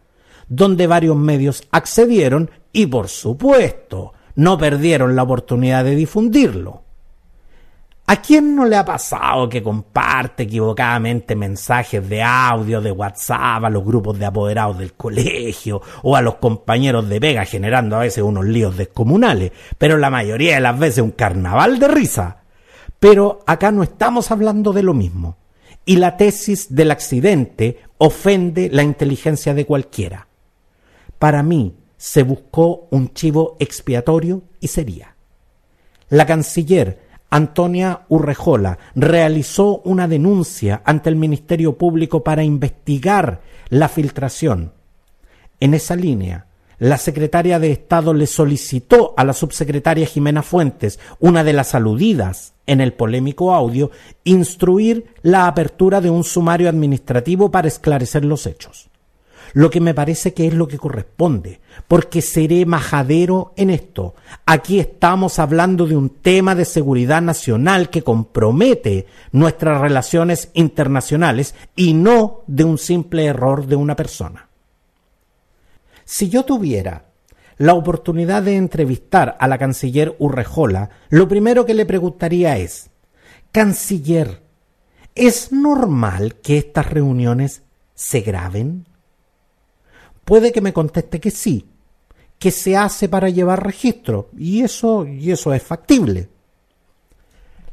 donde 0.49 0.89
varios 0.89 1.17
medios 1.17 1.63
accedieron 1.71 2.51
y 2.73 2.87
por 2.87 3.07
supuesto 3.07 4.15
no 4.35 4.59
perdieron 4.59 5.15
la 5.15 5.23
oportunidad 5.23 5.85
de 5.85 5.95
difundirlo. 5.95 6.86
¿A 8.09 8.23
quién 8.23 8.55
no 8.55 8.65
le 8.65 8.77
ha 8.77 8.85
pasado 8.85 9.49
que 9.49 9.65
comparte 9.65 10.45
equivocadamente 10.45 11.35
mensajes 11.35 12.09
de 12.09 12.23
audio 12.23 12.81
de 12.81 12.93
WhatsApp 12.93 13.65
a 13.65 13.71
los 13.71 13.85
grupos 13.85 14.17
de 14.17 14.27
apoderados 14.27 14.79
del 14.79 14.93
colegio 14.93 15.83
o 16.05 16.15
a 16.15 16.23
los 16.23 16.37
compañeros 16.37 17.09
de 17.09 17.21
pega 17.21 17.45
generando 17.45 17.97
a 17.97 18.01
veces 18.01 18.23
unos 18.23 18.45
líos 18.45 18.77
descomunales, 18.77 19.51
pero 19.77 19.99
la 19.99 20.11
mayoría 20.11 20.55
de 20.55 20.61
las 20.61 20.79
veces 20.79 21.03
un 21.03 21.11
carnaval 21.11 21.81
de 21.81 21.89
risa? 21.89 22.43
Pero 23.01 23.41
acá 23.45 23.73
no 23.73 23.83
estamos 23.83 24.31
hablando 24.31 24.73
de 24.73 24.85
lo 24.85 24.95
mismo. 24.95 25.37
Y 25.85 25.97
la 25.97 26.17
tesis 26.17 26.75
del 26.75 26.93
accidente 26.93 27.81
ofende 27.99 28.71
la 28.71 28.85
inteligencia 28.85 29.53
de 29.53 29.67
cualquiera. 29.67 30.29
Para 31.19 31.43
mí 31.43 31.75
se 31.97 32.23
buscó 32.23 32.87
un 32.93 33.13
chivo 33.15 33.57
expiatorio 33.59 34.45
y 34.61 34.69
sería. 34.69 35.17
La 36.09 36.25
canciller 36.25 37.06
Antonia 37.31 38.03
Urrejola 38.09 38.79
realizó 38.95 39.81
una 39.85 40.09
denuncia 40.09 40.83
ante 40.85 41.11
el 41.11 41.17
Ministerio 41.17 41.77
Público 41.77 42.23
para 42.23 42.45
investigar 42.45 43.41
la 43.69 43.89
filtración. 43.89 44.73
En 45.59 45.75
esa 45.75 45.97
línea, 45.97 46.47
la 46.79 46.99
secretaria 46.99 47.59
de 47.59 47.73
Estado 47.73 48.13
le 48.13 48.27
solicitó 48.27 49.15
a 49.17 49.25
la 49.25 49.33
subsecretaria 49.33 50.07
Jimena 50.07 50.43
Fuentes, 50.43 51.01
una 51.19 51.43
de 51.43 51.55
las 51.55 51.75
aludidas 51.75 52.55
en 52.67 52.81
el 52.81 52.93
polémico 52.93 53.55
audio, 53.55 53.91
instruir 54.25 55.07
la 55.23 55.47
apertura 55.47 56.01
de 56.01 56.11
un 56.11 56.23
sumario 56.23 56.69
administrativo 56.69 57.51
para 57.51 57.69
esclarecer 57.69 58.25
los 58.25 58.47
hechos. 58.47 58.91
Lo 59.53 59.71
que 59.71 59.81
me 59.81 59.95
parece 59.95 60.35
que 60.35 60.47
es 60.47 60.55
lo 60.55 60.69
que 60.69 60.79
corresponde, 60.79 61.61
porque 61.89 62.23
seré 62.23 62.67
majadero 62.67 63.53
en 63.57 63.71
esto. 63.71 64.15
Aquí 64.45 64.81
estamos 64.81 65.39
hablando 65.39 65.87
de 65.87 65.97
un 65.97 66.11
tema 66.11 66.55
de 66.55 66.65
seguridad 66.65 67.23
nacional 67.23 67.91
que 67.91 68.03
compromete 68.03 69.07
nuestras 69.33 69.81
relaciones 69.81 70.51
internacionales 70.55 71.55
y 71.75 71.95
no 71.95 72.43
de 72.47 72.65
un 72.65 72.79
simple 72.79 73.27
error 73.27 73.67
de 73.67 73.77
una 73.77 73.97
persona. 73.97 74.49
Si 76.05 76.29
yo 76.29 76.45
tuviera 76.45 77.07
la 77.59 77.75
oportunidad 77.75 78.43
de 78.43 78.57
entrevistar 78.57 79.37
a 79.41 79.49
la 79.49 79.59
canciller 79.59 80.15
Urrejola, 80.19 80.91
lo 81.09 81.27
primero 81.27 81.65
que 81.65 81.75
le 81.75 81.87
preguntaría 81.87 82.59
es, 82.59 82.91
Canciller, 83.57 84.43
¿es 85.15 85.51
normal 85.51 86.35
que 86.43 86.59
estas 86.59 86.91
reuniones 86.91 87.63
se 87.95 88.21
graben? 88.21 88.87
Puede 90.27 90.51
que 90.51 90.61
me 90.61 90.73
conteste 90.73 91.21
que 91.21 91.31
sí, 91.31 91.67
que 92.41 92.51
se 92.51 92.77
hace 92.77 93.09
para 93.09 93.29
llevar 93.29 93.65
registro, 93.65 94.29
y 94.37 94.63
eso, 94.63 95.07
y 95.07 95.31
eso 95.31 95.55
es 95.55 95.63
factible. 95.63 96.29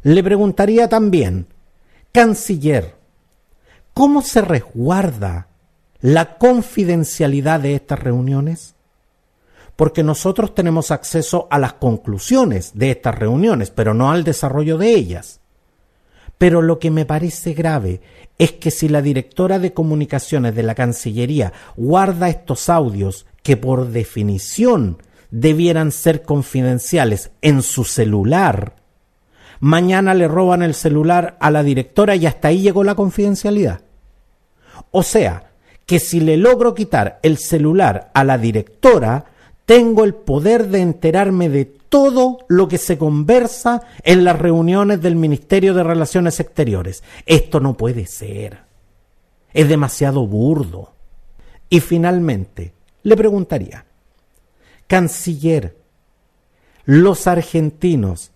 Le 0.04 0.24
preguntaría 0.24 0.88
también, 0.88 1.48
Canciller, 2.12 2.94
¿cómo 3.96 4.22
se 4.22 4.42
resguarda 4.42 5.48
la 6.00 6.38
confidencialidad 6.38 7.60
de 7.60 7.74
estas 7.74 7.98
reuniones? 7.98 8.76
Porque 9.76 10.04
nosotros 10.04 10.54
tenemos 10.54 10.92
acceso 10.92 11.48
a 11.50 11.58
las 11.58 11.74
conclusiones 11.74 12.74
de 12.76 12.92
estas 12.92 13.18
reuniones, 13.18 13.72
pero 13.72 13.96
no 13.96 14.12
al 14.12 14.24
desarrollo 14.24 14.78
de 14.78 14.94
ellas. 14.94 15.40
Pero 16.44 16.62
lo 16.62 16.78
que 16.78 16.92
me 16.92 17.06
parece 17.06 17.54
grave 17.54 18.02
es 18.38 18.52
que 18.52 18.70
si 18.70 18.90
la 18.90 19.02
directora 19.02 19.60
de 19.60 19.72
comunicaciones 19.72 20.54
de 20.54 20.64
la 20.64 20.76
Cancillería 20.76 21.54
guarda 21.78 22.28
estos 22.28 22.68
audios 22.68 23.26
que 23.44 23.56
por 23.56 23.88
definición 23.88 24.98
debieran 25.32 25.94
ser 25.94 26.24
confidenciales 26.24 27.32
en 27.42 27.62
su 27.62 27.86
celular, 27.86 28.76
mañana 29.62 30.14
le 30.14 30.28
roban 30.28 30.64
el 30.64 30.74
celular 30.74 31.38
a 31.40 31.50
la 31.50 31.64
directora 31.64 32.18
y 32.18 32.26
hasta 32.26 32.50
ahí 32.50 32.60
llegó 32.60 32.84
la 32.84 32.96
confidencialidad. 32.96 33.80
O 34.92 35.02
sea, 35.02 35.54
que 35.86 35.98
si 36.00 36.20
le 36.20 36.36
logro 36.36 36.76
quitar 36.76 37.22
el 37.24 37.38
celular 37.38 38.12
a 38.14 38.26
la 38.26 38.38
directora, 38.38 39.28
tengo 39.66 40.04
el 40.04 40.14
poder 40.14 40.68
de 40.68 40.82
enterarme 40.82 41.48
de 41.48 41.74
todo 41.94 42.40
lo 42.48 42.68
que 42.68 42.80
se 42.80 42.98
conversa 42.98 43.84
en 44.02 44.24
las 44.24 44.40
reuniones 44.40 45.00
del 45.00 45.16
Ministerio 45.16 45.76
de 45.76 45.84
Relaciones 45.84 46.40
Exteriores. 46.40 47.04
Esto 47.28 47.60
no 47.60 47.78
puede 47.78 48.08
ser. 48.08 48.62
Es 49.54 49.70
demasiado 49.70 50.26
burdo. 50.26 50.96
Y 51.70 51.82
finalmente, 51.82 52.74
le 53.04 53.16
preguntaría, 53.16 53.86
Canciller, 54.88 55.78
¿los 56.86 57.28
argentinos 57.28 58.32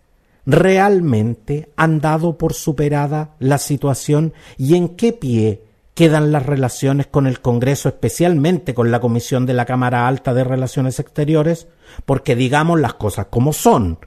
realmente 0.46 1.72
han 1.78 2.00
dado 2.00 2.38
por 2.38 2.54
superada 2.54 3.34
la 3.40 3.58
situación 3.58 4.34
y 4.60 4.76
en 4.76 4.90
qué 4.90 5.14
pie 5.14 5.64
quedan 5.98 6.32
las 6.32 6.46
relaciones 6.46 7.08
con 7.08 7.26
el 7.26 7.42
Congreso, 7.42 7.90
especialmente 7.90 8.76
con 8.76 8.92
la 8.92 9.00
Comisión 9.00 9.48
de 9.48 9.56
la 9.56 9.66
Cámara 9.66 10.08
Alta 10.08 10.36
de 10.36 10.44
Relaciones 10.44 11.00
Exteriores, 11.00 11.70
porque 12.06 12.36
digamos 12.36 12.80
las 12.80 12.94
cosas 12.94 13.26
como 13.32 13.52
son. 13.52 13.98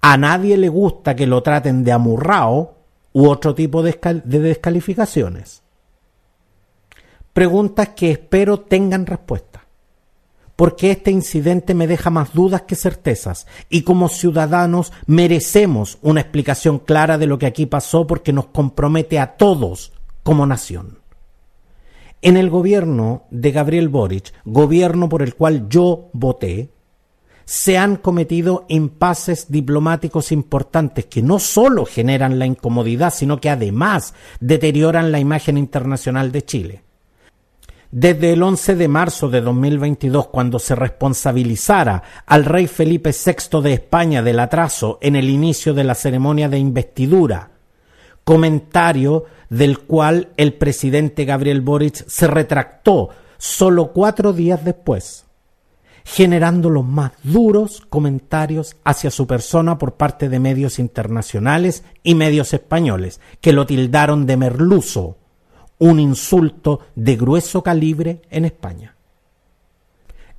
A 0.00 0.16
nadie 0.16 0.56
le 0.56 0.70
gusta 0.70 1.14
que 1.14 1.26
lo 1.26 1.42
traten 1.42 1.84
de 1.84 1.92
amurrao 1.92 2.78
u 3.12 3.28
otro 3.28 3.54
tipo 3.54 3.82
de, 3.82 4.22
de 4.24 4.38
descalificaciones. 4.38 5.62
Preguntas 7.34 7.90
que 7.90 8.12
espero 8.12 8.60
tengan 8.60 9.04
respuesta, 9.04 9.66
porque 10.56 10.92
este 10.92 11.10
incidente 11.10 11.74
me 11.74 11.86
deja 11.86 12.08
más 12.08 12.32
dudas 12.32 12.62
que 12.62 12.74
certezas, 12.74 13.46
y 13.68 13.82
como 13.82 14.08
ciudadanos 14.08 14.94
merecemos 15.06 15.98
una 16.00 16.22
explicación 16.22 16.78
clara 16.78 17.18
de 17.18 17.26
lo 17.26 17.36
que 17.38 17.44
aquí 17.44 17.66
pasó 17.66 18.06
porque 18.06 18.32
nos 18.32 18.46
compromete 18.46 19.18
a 19.18 19.36
todos 19.36 19.92
como 20.22 20.46
nación. 20.46 21.03
En 22.24 22.38
el 22.38 22.48
gobierno 22.48 23.24
de 23.30 23.52
Gabriel 23.52 23.90
Boric, 23.90 24.32
gobierno 24.46 25.10
por 25.10 25.20
el 25.20 25.34
cual 25.34 25.68
yo 25.68 26.08
voté, 26.14 26.70
se 27.44 27.76
han 27.76 27.96
cometido 27.96 28.64
impases 28.68 29.52
diplomáticos 29.52 30.32
importantes 30.32 31.04
que 31.04 31.20
no 31.20 31.38
solo 31.38 31.84
generan 31.84 32.38
la 32.38 32.46
incomodidad, 32.46 33.12
sino 33.12 33.42
que 33.42 33.50
además 33.50 34.14
deterioran 34.40 35.12
la 35.12 35.20
imagen 35.20 35.58
internacional 35.58 36.32
de 36.32 36.42
Chile. 36.46 36.82
Desde 37.90 38.32
el 38.32 38.42
11 38.42 38.74
de 38.76 38.88
marzo 38.88 39.28
de 39.28 39.42
2022, 39.42 40.28
cuando 40.28 40.58
se 40.58 40.74
responsabilizara 40.74 42.02
al 42.24 42.46
rey 42.46 42.68
Felipe 42.68 43.10
VI 43.10 43.60
de 43.60 43.74
España 43.74 44.22
del 44.22 44.40
atraso 44.40 44.98
en 45.02 45.14
el 45.14 45.28
inicio 45.28 45.74
de 45.74 45.84
la 45.84 45.94
ceremonia 45.94 46.48
de 46.48 46.56
investidura, 46.56 47.50
comentario 48.24 49.24
del 49.50 49.80
cual 49.80 50.30
el 50.36 50.54
presidente 50.54 51.24
Gabriel 51.24 51.60
Boric 51.60 52.06
se 52.08 52.26
retractó 52.26 53.10
solo 53.38 53.92
cuatro 53.92 54.32
días 54.32 54.64
después, 54.64 55.26
generando 56.04 56.70
los 56.70 56.84
más 56.84 57.12
duros 57.22 57.82
comentarios 57.88 58.76
hacia 58.84 59.10
su 59.10 59.26
persona 59.26 59.78
por 59.78 59.94
parte 59.94 60.28
de 60.28 60.40
medios 60.40 60.78
internacionales 60.78 61.84
y 62.02 62.14
medios 62.14 62.52
españoles, 62.52 63.20
que 63.40 63.52
lo 63.52 63.66
tildaron 63.66 64.26
de 64.26 64.36
merluzo, 64.36 65.18
un 65.78 66.00
insulto 66.00 66.80
de 66.94 67.16
grueso 67.16 67.62
calibre 67.62 68.22
en 68.30 68.44
España. 68.44 68.96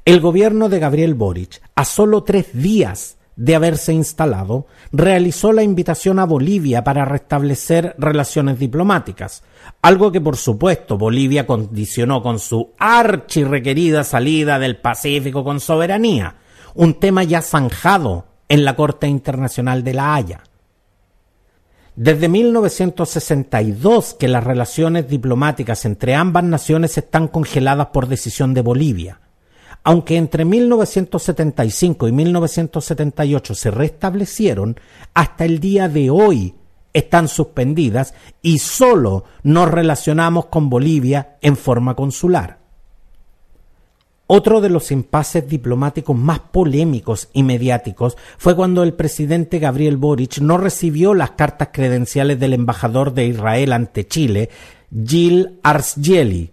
El 0.06 0.20
gobierno 0.20 0.70
de 0.70 0.80
Gabriel 0.80 1.16
Boric, 1.16 1.62
a 1.76 1.84
solo 1.84 2.24
tres 2.24 2.48
días 2.54 3.18
de 3.36 3.56
haberse 3.56 3.94
instalado, 3.94 4.68
realizó 4.92 5.52
la 5.52 5.64
invitación 5.64 6.20
a 6.20 6.26
Bolivia 6.26 6.84
para 6.84 7.06
restablecer 7.06 7.96
relaciones 7.98 8.60
diplomáticas, 8.60 9.44
algo 9.82 10.12
que 10.12 10.22
por 10.22 10.38
supuesto 10.38 10.98
Bolivia 10.98 11.46
condicionó 11.46 12.22
con 12.22 12.40
su 12.40 12.72
archirrequerida 12.78 14.04
salida 14.04 14.58
del 14.60 14.78
Pacífico 14.78 15.44
con 15.44 15.60
soberanía, 15.60 16.38
un 16.76 16.94
tema 16.96 17.24
ya 17.24 17.42
zanjado 17.42 18.28
en 18.48 18.64
la 18.64 18.76
Corte 18.76 19.08
Internacional 19.08 19.84
de 19.84 19.94
La 19.94 20.16
Haya. 20.16 20.44
Desde 21.96 22.28
1962 22.28 24.16
que 24.16 24.28
las 24.28 24.44
relaciones 24.44 25.08
diplomáticas 25.08 25.86
entre 25.86 26.14
ambas 26.14 26.44
naciones 26.44 26.98
están 26.98 27.30
congeladas 27.30 27.88
por 27.88 28.08
decisión 28.08 28.54
de 28.54 28.62
Bolivia 28.62 29.20
aunque 29.86 30.18
entre 30.18 30.46
1975 30.46 32.08
y 32.08 32.12
1978 32.12 33.54
se 33.54 33.70
restablecieron, 33.70 34.80
hasta 35.14 35.46
el 35.46 35.60
día 35.60 35.88
de 35.88 36.10
hoy 36.10 36.56
están 36.92 37.28
suspendidas 37.28 38.16
y 38.42 38.58
solo 38.58 39.26
nos 39.44 39.70
relacionamos 39.70 40.48
con 40.48 40.72
Bolivia 40.72 41.38
en 41.40 41.56
forma 41.56 41.96
consular. 41.96 42.58
Otro 44.26 44.60
de 44.60 44.70
los 44.70 44.92
impases 44.92 45.48
diplomáticos 45.48 46.18
más 46.18 46.40
polémicos 46.40 47.30
y 47.32 47.44
mediáticos 47.44 48.18
fue 48.40 48.56
cuando 48.56 48.82
el 48.82 48.96
presidente 48.96 49.60
Gabriel 49.60 49.98
Boric 49.98 50.40
no 50.40 50.58
recibió 50.58 51.14
las 51.14 51.32
cartas 51.32 51.70
credenciales 51.72 52.40
del 52.40 52.54
embajador 52.54 53.14
de 53.14 53.28
Israel 53.28 53.72
ante 53.72 54.08
Chile, 54.08 54.50
Gil 55.06 55.60
Arsgeli, 55.62 56.50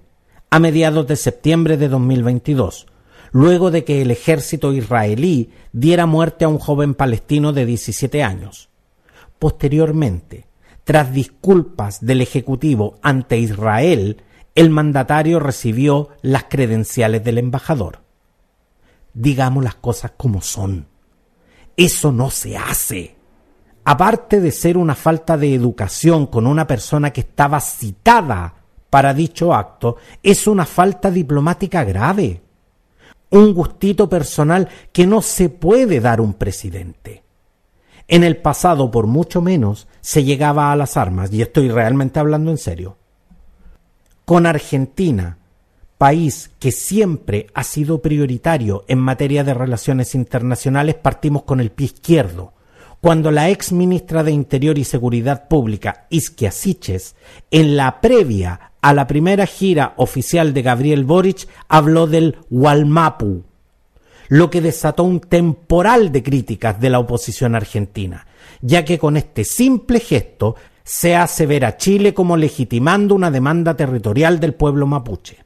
a 0.51 0.59
mediados 0.59 1.07
de 1.07 1.17
septiembre 1.17 1.79
de 1.79 1.89
2022 1.89 2.89
luego 3.33 3.71
de 3.71 3.85
que 3.85 4.03
el 4.03 4.11
ejército 4.11 4.73
israelí 4.73 5.51
diera 5.73 6.07
muerte 6.07 6.45
a 6.45 6.49
un 6.49 6.59
joven 6.59 6.95
palestino 6.95 7.53
de 7.53 7.67
17 7.67 8.23
años. 8.23 8.69
Posteriormente, 9.39 10.47
tras 10.85 11.13
disculpas 11.13 12.05
del 12.05 12.21
Ejecutivo 12.21 12.99
ante 13.03 13.39
Israel, 13.39 14.23
el 14.55 14.71
mandatario 14.71 15.41
recibió 15.41 16.11
las 16.21 16.45
credenciales 16.45 17.25
del 17.25 17.39
embajador. 17.39 18.03
Digamos 19.15 19.65
las 19.65 19.77
cosas 19.77 20.13
como 20.17 20.43
son. 20.43 20.87
Eso 21.77 22.13
no 22.13 22.31
se 22.31 22.57
hace. 22.57 23.17
Aparte 23.85 24.41
de 24.41 24.53
ser 24.53 24.77
una 24.77 24.95
falta 24.95 25.37
de 25.37 25.55
educación 25.55 26.27
con 26.27 26.47
una 26.47 26.67
persona 26.67 27.13
que 27.13 27.23
estaba 27.23 27.61
citada 27.61 28.55
para 28.91 29.15
dicho 29.15 29.55
acto, 29.55 29.97
es 30.23 30.47
una 30.47 30.67
falta 30.67 31.11
diplomática 31.11 31.83
grave 31.83 32.42
un 33.33 33.55
gustito 33.55 34.09
personal 34.09 34.69
que 34.93 35.07
no 35.07 35.23
se 35.23 35.49
puede 35.49 36.01
dar 36.01 36.21
un 36.21 36.35
presidente. 36.35 37.25
En 38.07 38.25
el 38.25 38.37
pasado, 38.37 38.91
por 38.91 39.07
mucho 39.07 39.41
menos, 39.41 39.89
se 40.01 40.23
llegaba 40.23 40.71
a 40.71 40.77
las 40.77 40.97
armas, 40.97 41.33
y 41.33 41.41
estoy 41.41 41.71
realmente 41.71 42.21
hablando 42.21 42.51
en 42.51 42.59
serio. 42.59 42.99
Con 44.25 44.47
Argentina, 44.47 45.39
país 45.97 46.51
que 46.59 46.73
siempre 46.73 47.47
ha 47.55 47.65
sido 47.65 48.03
prioritario 48.03 48.85
en 48.87 48.99
materia 48.99 49.45
de 49.45 49.55
relaciones 49.55 50.15
internacionales, 50.15 50.97
partimos 50.97 51.45
con 51.45 51.61
el 51.61 51.71
pie 51.71 51.87
izquierdo, 51.87 52.53
cuando 53.03 53.33
la 53.33 53.51
ex 53.51 53.73
ministra 53.73 54.23
de 54.23 54.31
Interior 54.31 54.79
y 54.79 54.85
Seguridad 54.85 55.49
Pública, 55.49 56.07
Isquia 56.09 56.53
Siches, 56.53 57.17
en 57.51 57.77
la 57.77 58.01
previa 58.01 58.71
a 58.81 58.95
la 58.95 59.09
primera 59.09 59.45
gira 59.47 59.95
oficial 59.97 60.55
de 60.55 60.63
Gabriel 60.63 61.03
Boric 61.03 61.49
habló 61.67 62.07
del 62.07 62.37
Walmapu, 62.49 63.43
lo 64.29 64.51
que 64.51 64.61
desató 64.61 65.03
un 65.03 65.19
temporal 65.19 66.13
de 66.13 66.23
críticas 66.23 66.81
de 66.81 66.91
la 66.91 67.01
oposición 67.01 67.57
argentina, 67.57 68.25
ya 68.61 68.85
que 68.85 69.01
con 69.01 69.17
este 69.17 69.43
simple 69.43 69.99
gesto 69.99 70.55
se 70.85 71.17
hace 71.17 71.45
ver 71.45 71.65
a 71.65 71.77
Chile 71.77 72.15
como 72.15 72.37
legitimando 72.37 73.17
una 73.17 73.33
demanda 73.33 73.77
territorial 73.77 74.39
del 74.39 74.55
pueblo 74.55 74.87
mapuche. 74.87 75.39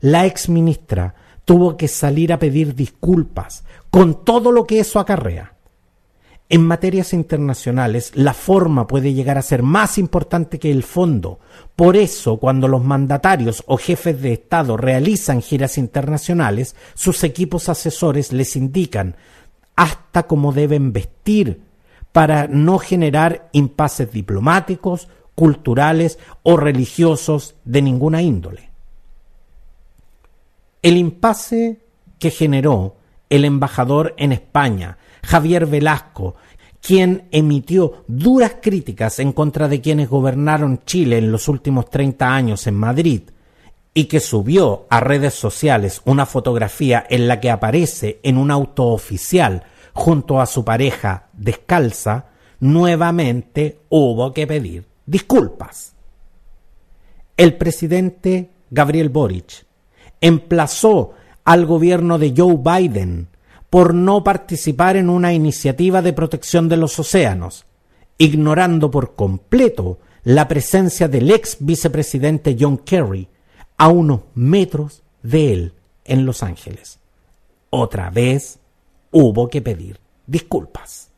La 0.00 0.26
ex 0.26 0.50
ministra 0.50 1.14
tuvo 1.46 1.78
que 1.78 1.88
salir 1.88 2.34
a 2.34 2.38
pedir 2.38 2.74
disculpas 2.74 3.64
con 3.88 4.26
todo 4.26 4.52
lo 4.52 4.66
que 4.66 4.80
eso 4.80 5.00
acarrea. 5.00 5.53
En 6.48 6.66
materias 6.66 7.14
internacionales, 7.14 8.12
la 8.14 8.34
forma 8.34 8.86
puede 8.86 9.14
llegar 9.14 9.38
a 9.38 9.42
ser 9.42 9.62
más 9.62 9.96
importante 9.96 10.58
que 10.58 10.70
el 10.70 10.82
fondo. 10.82 11.40
Por 11.74 11.96
eso, 11.96 12.36
cuando 12.36 12.68
los 12.68 12.84
mandatarios 12.84 13.64
o 13.66 13.78
jefes 13.78 14.20
de 14.20 14.34
Estado 14.34 14.76
realizan 14.76 15.40
giras 15.40 15.78
internacionales, 15.78 16.76
sus 16.94 17.24
equipos 17.24 17.68
asesores 17.68 18.32
les 18.32 18.56
indican 18.56 19.16
hasta 19.74 20.24
cómo 20.24 20.52
deben 20.52 20.92
vestir 20.92 21.62
para 22.12 22.46
no 22.46 22.78
generar 22.78 23.48
impases 23.52 24.12
diplomáticos, 24.12 25.08
culturales 25.34 26.18
o 26.42 26.56
religiosos 26.56 27.56
de 27.64 27.82
ninguna 27.82 28.22
índole. 28.22 28.70
El 30.82 30.98
impasse 30.98 31.80
que 32.18 32.30
generó 32.30 32.96
el 33.30 33.44
embajador 33.44 34.14
en 34.18 34.32
España 34.32 34.98
Javier 35.24 35.66
Velasco, 35.66 36.36
quien 36.80 37.28
emitió 37.30 38.04
duras 38.06 38.56
críticas 38.60 39.18
en 39.18 39.32
contra 39.32 39.68
de 39.68 39.80
quienes 39.80 40.08
gobernaron 40.08 40.80
Chile 40.84 41.18
en 41.18 41.32
los 41.32 41.48
últimos 41.48 41.88
30 41.88 42.34
años 42.34 42.66
en 42.66 42.74
Madrid 42.74 43.22
y 43.94 44.04
que 44.04 44.20
subió 44.20 44.86
a 44.90 45.00
redes 45.00 45.34
sociales 45.34 46.02
una 46.04 46.26
fotografía 46.26 47.06
en 47.08 47.28
la 47.28 47.40
que 47.40 47.50
aparece 47.50 48.20
en 48.22 48.36
un 48.36 48.50
auto 48.50 48.88
oficial 48.88 49.62
junto 49.94 50.40
a 50.40 50.46
su 50.46 50.64
pareja 50.64 51.28
descalza, 51.32 52.26
nuevamente 52.60 53.78
hubo 53.88 54.32
que 54.32 54.46
pedir 54.46 54.84
disculpas. 55.06 55.94
El 57.36 57.56
presidente 57.56 58.50
Gabriel 58.70 59.08
Boric 59.08 59.64
emplazó 60.20 61.12
al 61.44 61.64
gobierno 61.64 62.18
de 62.18 62.34
Joe 62.36 62.56
Biden 62.56 63.28
por 63.74 63.92
no 63.92 64.22
participar 64.22 64.96
en 64.96 65.10
una 65.10 65.32
iniciativa 65.32 66.00
de 66.00 66.12
protección 66.12 66.68
de 66.68 66.76
los 66.76 66.96
océanos, 67.00 67.66
ignorando 68.18 68.88
por 68.88 69.16
completo 69.16 69.98
la 70.22 70.46
presencia 70.46 71.08
del 71.08 71.28
ex 71.32 71.56
vicepresidente 71.58 72.56
John 72.56 72.78
Kerry 72.78 73.26
a 73.76 73.88
unos 73.88 74.20
metros 74.36 75.02
de 75.24 75.52
él 75.52 75.72
en 76.04 76.24
Los 76.24 76.44
Ángeles. 76.44 77.00
Otra 77.68 78.10
vez 78.10 78.60
hubo 79.10 79.48
que 79.48 79.60
pedir 79.60 79.98
disculpas. 80.28 81.10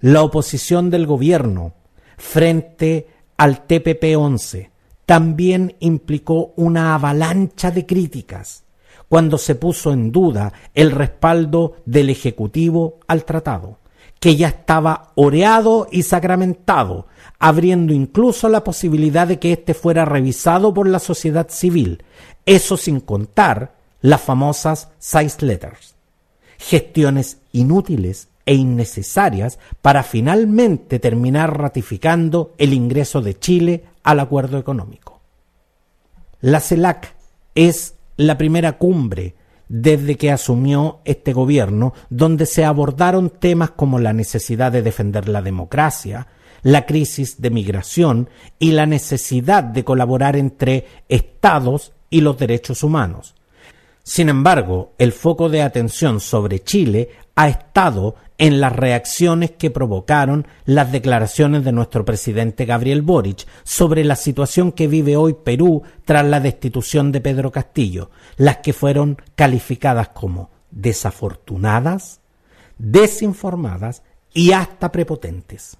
La 0.00 0.24
oposición 0.24 0.90
del 0.90 1.06
gobierno 1.06 1.74
frente 2.16 3.06
al 3.36 3.64
TPP-11 3.64 4.70
también 5.06 5.76
implicó 5.78 6.52
una 6.56 6.96
avalancha 6.96 7.70
de 7.70 7.86
críticas 7.86 8.63
cuando 9.08 9.38
se 9.38 9.54
puso 9.54 9.92
en 9.92 10.12
duda 10.12 10.52
el 10.74 10.90
respaldo 10.90 11.76
del 11.84 12.10
Ejecutivo 12.10 13.00
al 13.06 13.24
tratado, 13.24 13.78
que 14.20 14.36
ya 14.36 14.48
estaba 14.48 15.12
oreado 15.14 15.86
y 15.90 16.02
sacramentado, 16.02 17.06
abriendo 17.38 17.92
incluso 17.92 18.48
la 18.48 18.64
posibilidad 18.64 19.26
de 19.26 19.38
que 19.38 19.52
éste 19.52 19.74
fuera 19.74 20.04
revisado 20.04 20.72
por 20.72 20.88
la 20.88 20.98
sociedad 20.98 21.48
civil, 21.50 22.02
eso 22.46 22.76
sin 22.76 23.00
contar 23.00 23.74
las 24.00 24.20
famosas 24.20 24.88
size 24.98 25.44
letters, 25.44 25.94
gestiones 26.58 27.38
inútiles 27.52 28.28
e 28.46 28.54
innecesarias 28.54 29.58
para 29.80 30.02
finalmente 30.02 30.98
terminar 30.98 31.58
ratificando 31.58 32.54
el 32.58 32.72
ingreso 32.72 33.22
de 33.22 33.38
Chile 33.38 33.84
al 34.02 34.20
acuerdo 34.20 34.58
económico. 34.58 35.20
La 36.40 36.60
CELAC 36.60 37.14
es 37.54 37.94
la 38.16 38.38
primera 38.38 38.78
cumbre 38.78 39.34
desde 39.68 40.16
que 40.16 40.30
asumió 40.30 41.00
este 41.04 41.32
gobierno, 41.32 41.94
donde 42.10 42.46
se 42.46 42.64
abordaron 42.64 43.30
temas 43.30 43.70
como 43.70 43.98
la 43.98 44.12
necesidad 44.12 44.72
de 44.72 44.82
defender 44.82 45.28
la 45.28 45.42
democracia, 45.42 46.28
la 46.62 46.86
crisis 46.86 47.40
de 47.40 47.50
migración 47.50 48.28
y 48.58 48.72
la 48.72 48.86
necesidad 48.86 49.64
de 49.64 49.84
colaborar 49.84 50.36
entre 50.36 50.86
estados 51.08 51.92
y 52.10 52.20
los 52.20 52.38
derechos 52.38 52.82
humanos. 52.82 53.34
Sin 54.02 54.28
embargo, 54.28 54.92
el 54.98 55.12
foco 55.12 55.48
de 55.48 55.62
atención 55.62 56.20
sobre 56.20 56.60
Chile 56.60 57.08
ha 57.34 57.48
estado 57.48 58.16
en 58.38 58.60
las 58.60 58.74
reacciones 58.74 59.52
que 59.52 59.70
provocaron 59.70 60.46
las 60.64 60.90
declaraciones 60.90 61.64
de 61.64 61.72
nuestro 61.72 62.04
presidente 62.04 62.64
Gabriel 62.64 63.02
Boric 63.02 63.46
sobre 63.62 64.04
la 64.04 64.16
situación 64.16 64.72
que 64.72 64.88
vive 64.88 65.16
hoy 65.16 65.34
Perú 65.34 65.82
tras 66.04 66.24
la 66.24 66.40
destitución 66.40 67.12
de 67.12 67.20
Pedro 67.20 67.52
Castillo, 67.52 68.10
las 68.36 68.58
que 68.58 68.72
fueron 68.72 69.18
calificadas 69.36 70.08
como 70.08 70.50
desafortunadas, 70.70 72.20
desinformadas 72.78 74.02
y 74.32 74.52
hasta 74.52 74.90
prepotentes. 74.90 75.76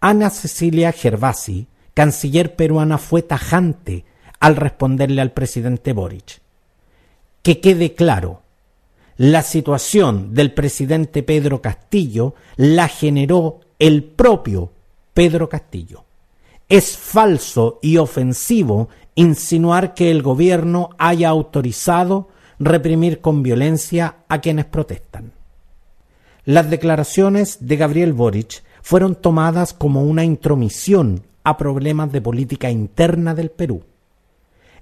Ana 0.00 0.28
Cecilia 0.28 0.92
Gervasi, 0.92 1.66
canciller 1.94 2.56
peruana, 2.56 2.98
fue 2.98 3.22
tajante 3.22 4.04
al 4.38 4.56
responderle 4.56 5.22
al 5.22 5.32
presidente 5.32 5.94
Boric. 5.94 6.42
Que 7.42 7.60
quede 7.60 7.94
claro, 7.94 8.42
la 9.16 9.42
situación 9.42 10.34
del 10.34 10.52
presidente 10.52 11.22
Pedro 11.22 11.62
Castillo 11.62 12.34
la 12.56 12.88
generó 12.88 13.60
el 13.78 14.02
propio 14.02 14.72
Pedro 15.12 15.48
Castillo. 15.48 16.04
Es 16.68 16.96
falso 16.96 17.78
y 17.82 17.98
ofensivo 17.98 18.88
insinuar 19.14 19.94
que 19.94 20.10
el 20.10 20.22
gobierno 20.22 20.90
haya 20.98 21.28
autorizado 21.28 22.28
reprimir 22.58 23.20
con 23.20 23.42
violencia 23.42 24.16
a 24.28 24.40
quienes 24.40 24.64
protestan. 24.64 25.32
Las 26.44 26.68
declaraciones 26.68 27.58
de 27.60 27.76
Gabriel 27.76 28.12
Boric 28.12 28.62
fueron 28.82 29.14
tomadas 29.14 29.72
como 29.72 30.02
una 30.02 30.24
intromisión 30.24 31.22
a 31.42 31.56
problemas 31.56 32.10
de 32.12 32.20
política 32.20 32.70
interna 32.70 33.34
del 33.34 33.50
Perú. 33.50 33.84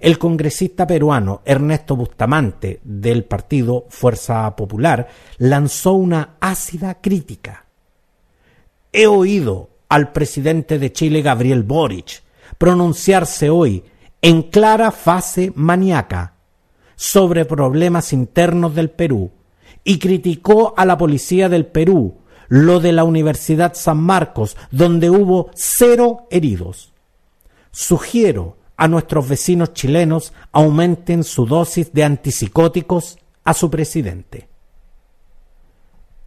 El 0.03 0.19
congresista 0.19 0.85
peruano 0.85 1.43
Ernesto 1.45 1.95
Bustamante 1.95 2.81
del 2.83 3.23
partido 3.23 3.87
Fuerza 3.89 4.57
Popular 4.57 5.07
lanzó 5.39 5.93
una 5.93 6.39
ácida 6.41 7.01
crítica. 7.01 7.67
He 8.93 9.07
oído 9.07 9.71
al 9.89 10.11
presidente 10.11 10.81
de 10.81 10.91
Chile 10.91 11.23
Gabriel 11.23 11.63
Boric 11.63 12.25
pronunciarse 12.59 13.49
hoy 13.49 13.85
en 14.21 14.43
clara 14.43 14.91
fase 14.91 15.53
maníaca 15.55 16.35
sobre 16.97 17.45
problemas 17.45 18.13
internos 18.13 18.75
del 18.75 18.91
Perú 18.91 19.31
y 19.85 20.01
criticó 20.01 20.75
a 20.77 20.85
la 20.85 20.99
policía 20.99 21.49
del 21.49 21.67
Perú 21.67 22.17
lo 22.49 22.81
de 22.81 22.91
la 22.91 23.05
Universidad 23.05 23.75
San 23.75 23.99
Marcos, 23.99 24.57
donde 24.73 25.11
hubo 25.11 25.53
cero 25.55 26.27
heridos. 26.33 26.93
Sugiero 27.71 28.57
a 28.83 28.89
nuestros 28.89 29.29
vecinos 29.29 29.75
chilenos 29.75 30.33
aumenten 30.51 31.23
su 31.23 31.47
dosis 31.47 31.93
de 31.93 32.03
antipsicóticos 32.03 33.17
a 33.45 33.55
su 33.55 33.71
presidente. 33.71 34.49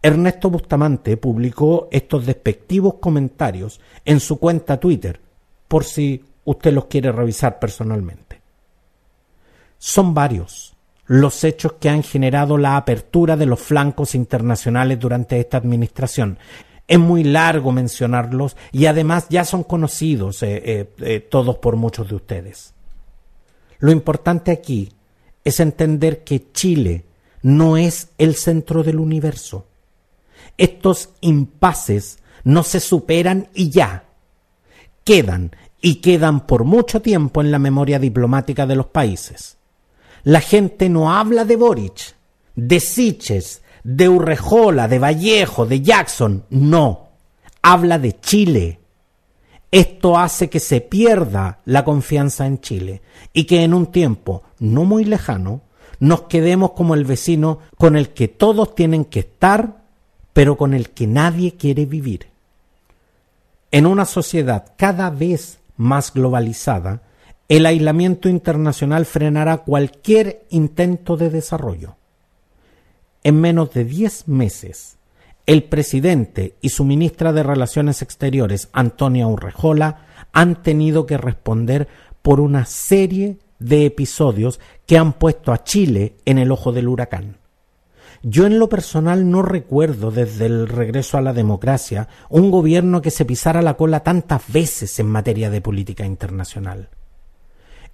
Ernesto 0.00 0.48
Bustamante 0.48 1.18
publicó 1.18 1.86
estos 1.90 2.24
despectivos 2.24 2.94
comentarios 2.94 3.78
en 4.06 4.20
su 4.20 4.38
cuenta 4.38 4.80
Twitter, 4.80 5.20
por 5.68 5.84
si 5.84 6.24
usted 6.46 6.72
los 6.72 6.86
quiere 6.86 7.12
revisar 7.12 7.58
personalmente. 7.58 8.40
Son 9.76 10.14
varios 10.14 10.74
los 11.08 11.44
hechos 11.44 11.74
que 11.74 11.90
han 11.90 12.02
generado 12.02 12.56
la 12.56 12.78
apertura 12.78 13.36
de 13.36 13.44
los 13.44 13.60
flancos 13.60 14.14
internacionales 14.14 14.98
durante 14.98 15.38
esta 15.38 15.58
administración. 15.58 16.38
Es 16.88 16.98
muy 16.98 17.24
largo 17.24 17.72
mencionarlos 17.72 18.56
y 18.72 18.86
además 18.86 19.26
ya 19.28 19.44
son 19.44 19.64
conocidos 19.64 20.42
eh, 20.42 20.62
eh, 20.64 20.94
eh, 20.98 21.20
todos 21.20 21.58
por 21.58 21.76
muchos 21.76 22.08
de 22.08 22.14
ustedes. 22.14 22.74
Lo 23.78 23.90
importante 23.90 24.52
aquí 24.52 24.92
es 25.44 25.60
entender 25.60 26.22
que 26.24 26.52
Chile 26.52 27.04
no 27.42 27.76
es 27.76 28.08
el 28.18 28.36
centro 28.36 28.82
del 28.82 28.98
universo. 28.98 29.66
Estos 30.56 31.10
impases 31.20 32.18
no 32.44 32.62
se 32.62 32.80
superan 32.80 33.48
y 33.54 33.70
ya. 33.70 34.04
Quedan 35.04 35.54
y 35.80 35.96
quedan 35.96 36.46
por 36.46 36.64
mucho 36.64 37.02
tiempo 37.02 37.40
en 37.40 37.50
la 37.50 37.58
memoria 37.58 37.98
diplomática 37.98 38.66
de 38.66 38.76
los 38.76 38.86
países. 38.86 39.56
La 40.22 40.40
gente 40.40 40.88
no 40.88 41.12
habla 41.12 41.44
de 41.44 41.56
Boric, 41.56 42.16
de 42.56 42.80
Siches, 42.80 43.62
de 43.86 44.08
Urrejola, 44.08 44.88
de 44.88 44.98
Vallejo, 44.98 45.64
de 45.64 45.80
Jackson, 45.80 46.42
no. 46.50 47.06
Habla 47.62 48.00
de 48.00 48.18
Chile. 48.18 48.80
Esto 49.70 50.18
hace 50.18 50.50
que 50.50 50.58
se 50.58 50.80
pierda 50.80 51.60
la 51.66 51.84
confianza 51.84 52.48
en 52.48 52.60
Chile 52.60 53.00
y 53.32 53.44
que 53.44 53.62
en 53.62 53.74
un 53.74 53.86
tiempo 53.86 54.42
no 54.58 54.84
muy 54.84 55.04
lejano 55.04 55.60
nos 56.00 56.22
quedemos 56.22 56.72
como 56.72 56.94
el 56.96 57.04
vecino 57.04 57.60
con 57.78 57.94
el 57.94 58.08
que 58.08 58.26
todos 58.26 58.74
tienen 58.74 59.04
que 59.04 59.20
estar, 59.20 59.76
pero 60.32 60.56
con 60.56 60.74
el 60.74 60.90
que 60.90 61.06
nadie 61.06 61.54
quiere 61.54 61.86
vivir. 61.86 62.26
En 63.70 63.86
una 63.86 64.04
sociedad 64.04 64.72
cada 64.76 65.10
vez 65.10 65.60
más 65.76 66.12
globalizada, 66.12 67.02
el 67.48 67.66
aislamiento 67.66 68.28
internacional 68.28 69.06
frenará 69.06 69.58
cualquier 69.58 70.44
intento 70.50 71.16
de 71.16 71.30
desarrollo. 71.30 71.94
En 73.26 73.40
menos 73.40 73.72
de 73.72 73.84
diez 73.84 74.28
meses, 74.28 74.98
el 75.46 75.64
presidente 75.64 76.54
y 76.60 76.68
su 76.68 76.84
ministra 76.84 77.32
de 77.32 77.42
Relaciones 77.42 78.00
Exteriores, 78.00 78.68
Antonia 78.72 79.26
Urrejola, 79.26 80.06
han 80.32 80.62
tenido 80.62 81.06
que 81.06 81.18
responder 81.18 81.88
por 82.22 82.38
una 82.38 82.66
serie 82.66 83.38
de 83.58 83.84
episodios 83.84 84.60
que 84.86 84.96
han 84.96 85.14
puesto 85.14 85.52
a 85.52 85.64
Chile 85.64 86.14
en 86.24 86.38
el 86.38 86.52
ojo 86.52 86.70
del 86.70 86.86
huracán. 86.86 87.38
Yo 88.22 88.46
en 88.46 88.60
lo 88.60 88.68
personal 88.68 89.28
no 89.28 89.42
recuerdo 89.42 90.12
desde 90.12 90.46
el 90.46 90.68
regreso 90.68 91.18
a 91.18 91.20
la 91.20 91.32
democracia 91.32 92.06
un 92.28 92.52
gobierno 92.52 93.02
que 93.02 93.10
se 93.10 93.24
pisara 93.24 93.60
la 93.60 93.76
cola 93.76 94.04
tantas 94.04 94.42
veces 94.52 95.00
en 95.00 95.08
materia 95.08 95.50
de 95.50 95.60
política 95.60 96.06
internacional. 96.06 96.90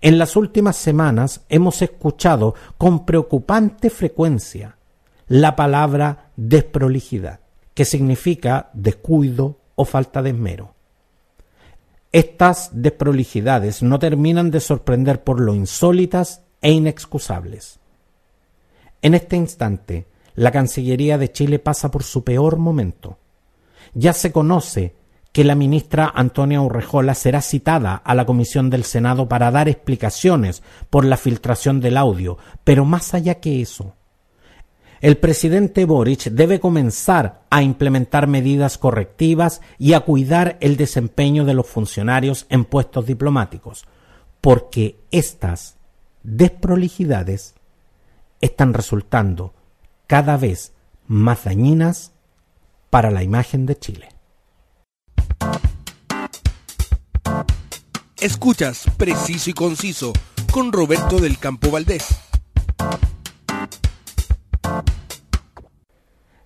En 0.03 0.19
las 0.19 0.37
últimas 0.37 0.77
semanas 0.77 1.41
hemos 1.49 1.81
escuchado 1.81 2.55
con 2.77 3.07
preocupante 3.07 3.89
frecuencia 3.89 4.77
la 5.29 5.57
palabra 5.57 6.31
desprolijidad, 6.37 7.41
que 7.75 7.85
significa 7.85 8.71
descuido 8.73 9.59
o 9.75 9.85
falta 9.85 10.23
de 10.23 10.31
esmero. 10.31 10.75
Estas 12.13 12.71
desprolijidades 12.73 13.83
no 13.83 13.99
terminan 13.99 14.51
de 14.51 14.61
sorprender 14.61 15.25
por 15.25 15.41
lo 15.41 15.55
insólitas 15.55 16.43
e 16.61 16.71
inexcusables. 16.73 17.81
En 19.01 19.15
este 19.15 19.37
instante, 19.37 20.07
la 20.35 20.51
Cancillería 20.51 21.19
de 21.19 21.33
Chile 21.33 21.59
pasa 21.59 21.91
por 21.91 22.03
su 22.03 22.23
peor 22.23 22.59
momento. 22.59 23.19
Ya 23.95 24.13
se 24.13 24.31
conoce 24.31 24.95
que 25.33 25.45
la 25.45 25.55
ministra 25.55 26.13
Antonia 26.15 26.61
Urrejola 26.61 27.15
será 27.15 27.41
citada 27.41 27.95
a 27.95 28.15
la 28.15 28.27
comisión 28.27 28.69
del 28.69 28.85
Senado 28.85 29.29
para 29.29 29.51
dar 29.51 29.69
explicaciones 29.69 30.63
por 30.91 31.07
la 31.07 31.17
filtración 31.17 31.81
del 31.81 31.97
audio, 31.97 32.37
pero 32.65 32.85
más 32.85 33.15
allá 33.15 33.37
que 33.37 33.63
eso, 33.63 33.95
el 35.03 35.19
presidente 35.19 35.85
Boric 35.85 36.31
debe 36.31 36.61
comenzar 36.61 37.43
a 37.51 37.61
implementar 37.61 38.29
medidas 38.29 38.79
correctivas 38.79 39.61
y 39.77 39.95
a 39.95 40.01
cuidar 40.01 40.57
el 40.61 40.77
desempeño 40.77 41.45
de 41.45 41.55
los 41.55 41.67
funcionarios 41.67 42.47
en 42.51 42.65
puestos 42.65 43.05
diplomáticos, 43.05 43.85
porque 44.41 45.01
estas 45.11 45.77
desprolijidades 46.23 47.55
están 48.41 48.75
resultando 48.75 49.53
cada 50.07 50.37
vez 50.37 50.73
más 51.09 51.45
dañinas 51.45 52.13
para 52.89 53.11
la 53.11 53.25
imagen 53.25 53.67
de 53.67 53.79
Chile. 53.79 54.09
Escuchas 58.21 58.85
Preciso 58.97 59.51
y 59.51 59.53
Conciso 59.53 60.13
con 60.53 60.71
Roberto 60.71 61.19
del 61.19 61.39
Campo 61.41 61.73
Valdés. 61.73 62.07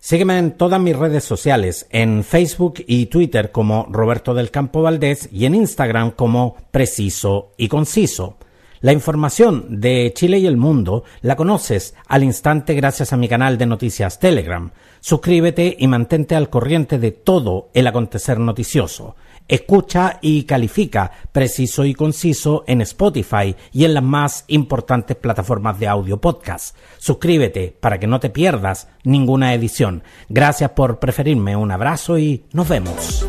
Sígueme 0.06 0.38
en 0.38 0.52
todas 0.52 0.80
mis 0.80 0.94
redes 0.94 1.24
sociales, 1.24 1.88
en 1.90 2.22
Facebook 2.22 2.74
y 2.86 3.06
Twitter 3.06 3.50
como 3.50 3.88
Roberto 3.90 4.34
del 4.34 4.52
Campo 4.52 4.80
Valdés 4.80 5.28
y 5.32 5.46
en 5.46 5.56
Instagram 5.56 6.12
como 6.12 6.54
Preciso 6.70 7.54
y 7.56 7.66
Conciso. 7.66 8.36
La 8.82 8.92
información 8.92 9.80
de 9.80 10.12
Chile 10.14 10.38
y 10.38 10.46
el 10.46 10.56
mundo 10.56 11.02
la 11.22 11.34
conoces 11.34 11.96
al 12.06 12.22
instante 12.22 12.74
gracias 12.74 13.12
a 13.12 13.16
mi 13.16 13.26
canal 13.26 13.58
de 13.58 13.66
noticias 13.66 14.20
Telegram. 14.20 14.70
Suscríbete 15.00 15.74
y 15.76 15.88
mantente 15.88 16.36
al 16.36 16.50
corriente 16.50 17.00
de 17.00 17.10
todo 17.10 17.70
el 17.74 17.88
acontecer 17.88 18.38
noticioso. 18.38 19.16
Escucha 19.48 20.18
y 20.22 20.42
califica 20.42 21.12
preciso 21.30 21.84
y 21.84 21.94
conciso 21.94 22.64
en 22.66 22.80
Spotify 22.80 23.54
y 23.72 23.84
en 23.84 23.94
las 23.94 24.02
más 24.02 24.44
importantes 24.48 25.16
plataformas 25.16 25.78
de 25.78 25.86
audio 25.86 26.20
podcast. 26.20 26.76
Suscríbete 26.98 27.76
para 27.80 28.00
que 28.00 28.08
no 28.08 28.18
te 28.18 28.30
pierdas 28.30 28.88
ninguna 29.04 29.54
edición. 29.54 30.02
Gracias 30.28 30.70
por 30.70 30.98
preferirme. 30.98 31.54
Un 31.56 31.70
abrazo 31.70 32.18
y 32.18 32.44
nos 32.52 32.68
vemos. 32.68 33.26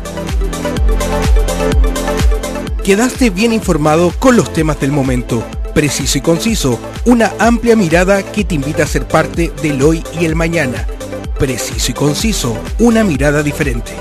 Quedaste 2.82 3.30
bien 3.30 3.52
informado 3.52 4.12
con 4.18 4.34
los 4.34 4.52
temas 4.52 4.80
del 4.80 4.90
momento. 4.90 5.44
Preciso 5.72 6.18
y 6.18 6.20
conciso, 6.20 6.80
una 7.04 7.32
amplia 7.38 7.76
mirada 7.76 8.24
que 8.24 8.44
te 8.44 8.56
invita 8.56 8.82
a 8.82 8.86
ser 8.86 9.06
parte 9.06 9.52
del 9.62 9.80
hoy 9.82 10.02
y 10.18 10.24
el 10.24 10.34
mañana. 10.34 10.86
Preciso 11.38 11.92
y 11.92 11.94
conciso, 11.94 12.56
una 12.80 13.04
mirada 13.04 13.44
diferente. 13.44 13.92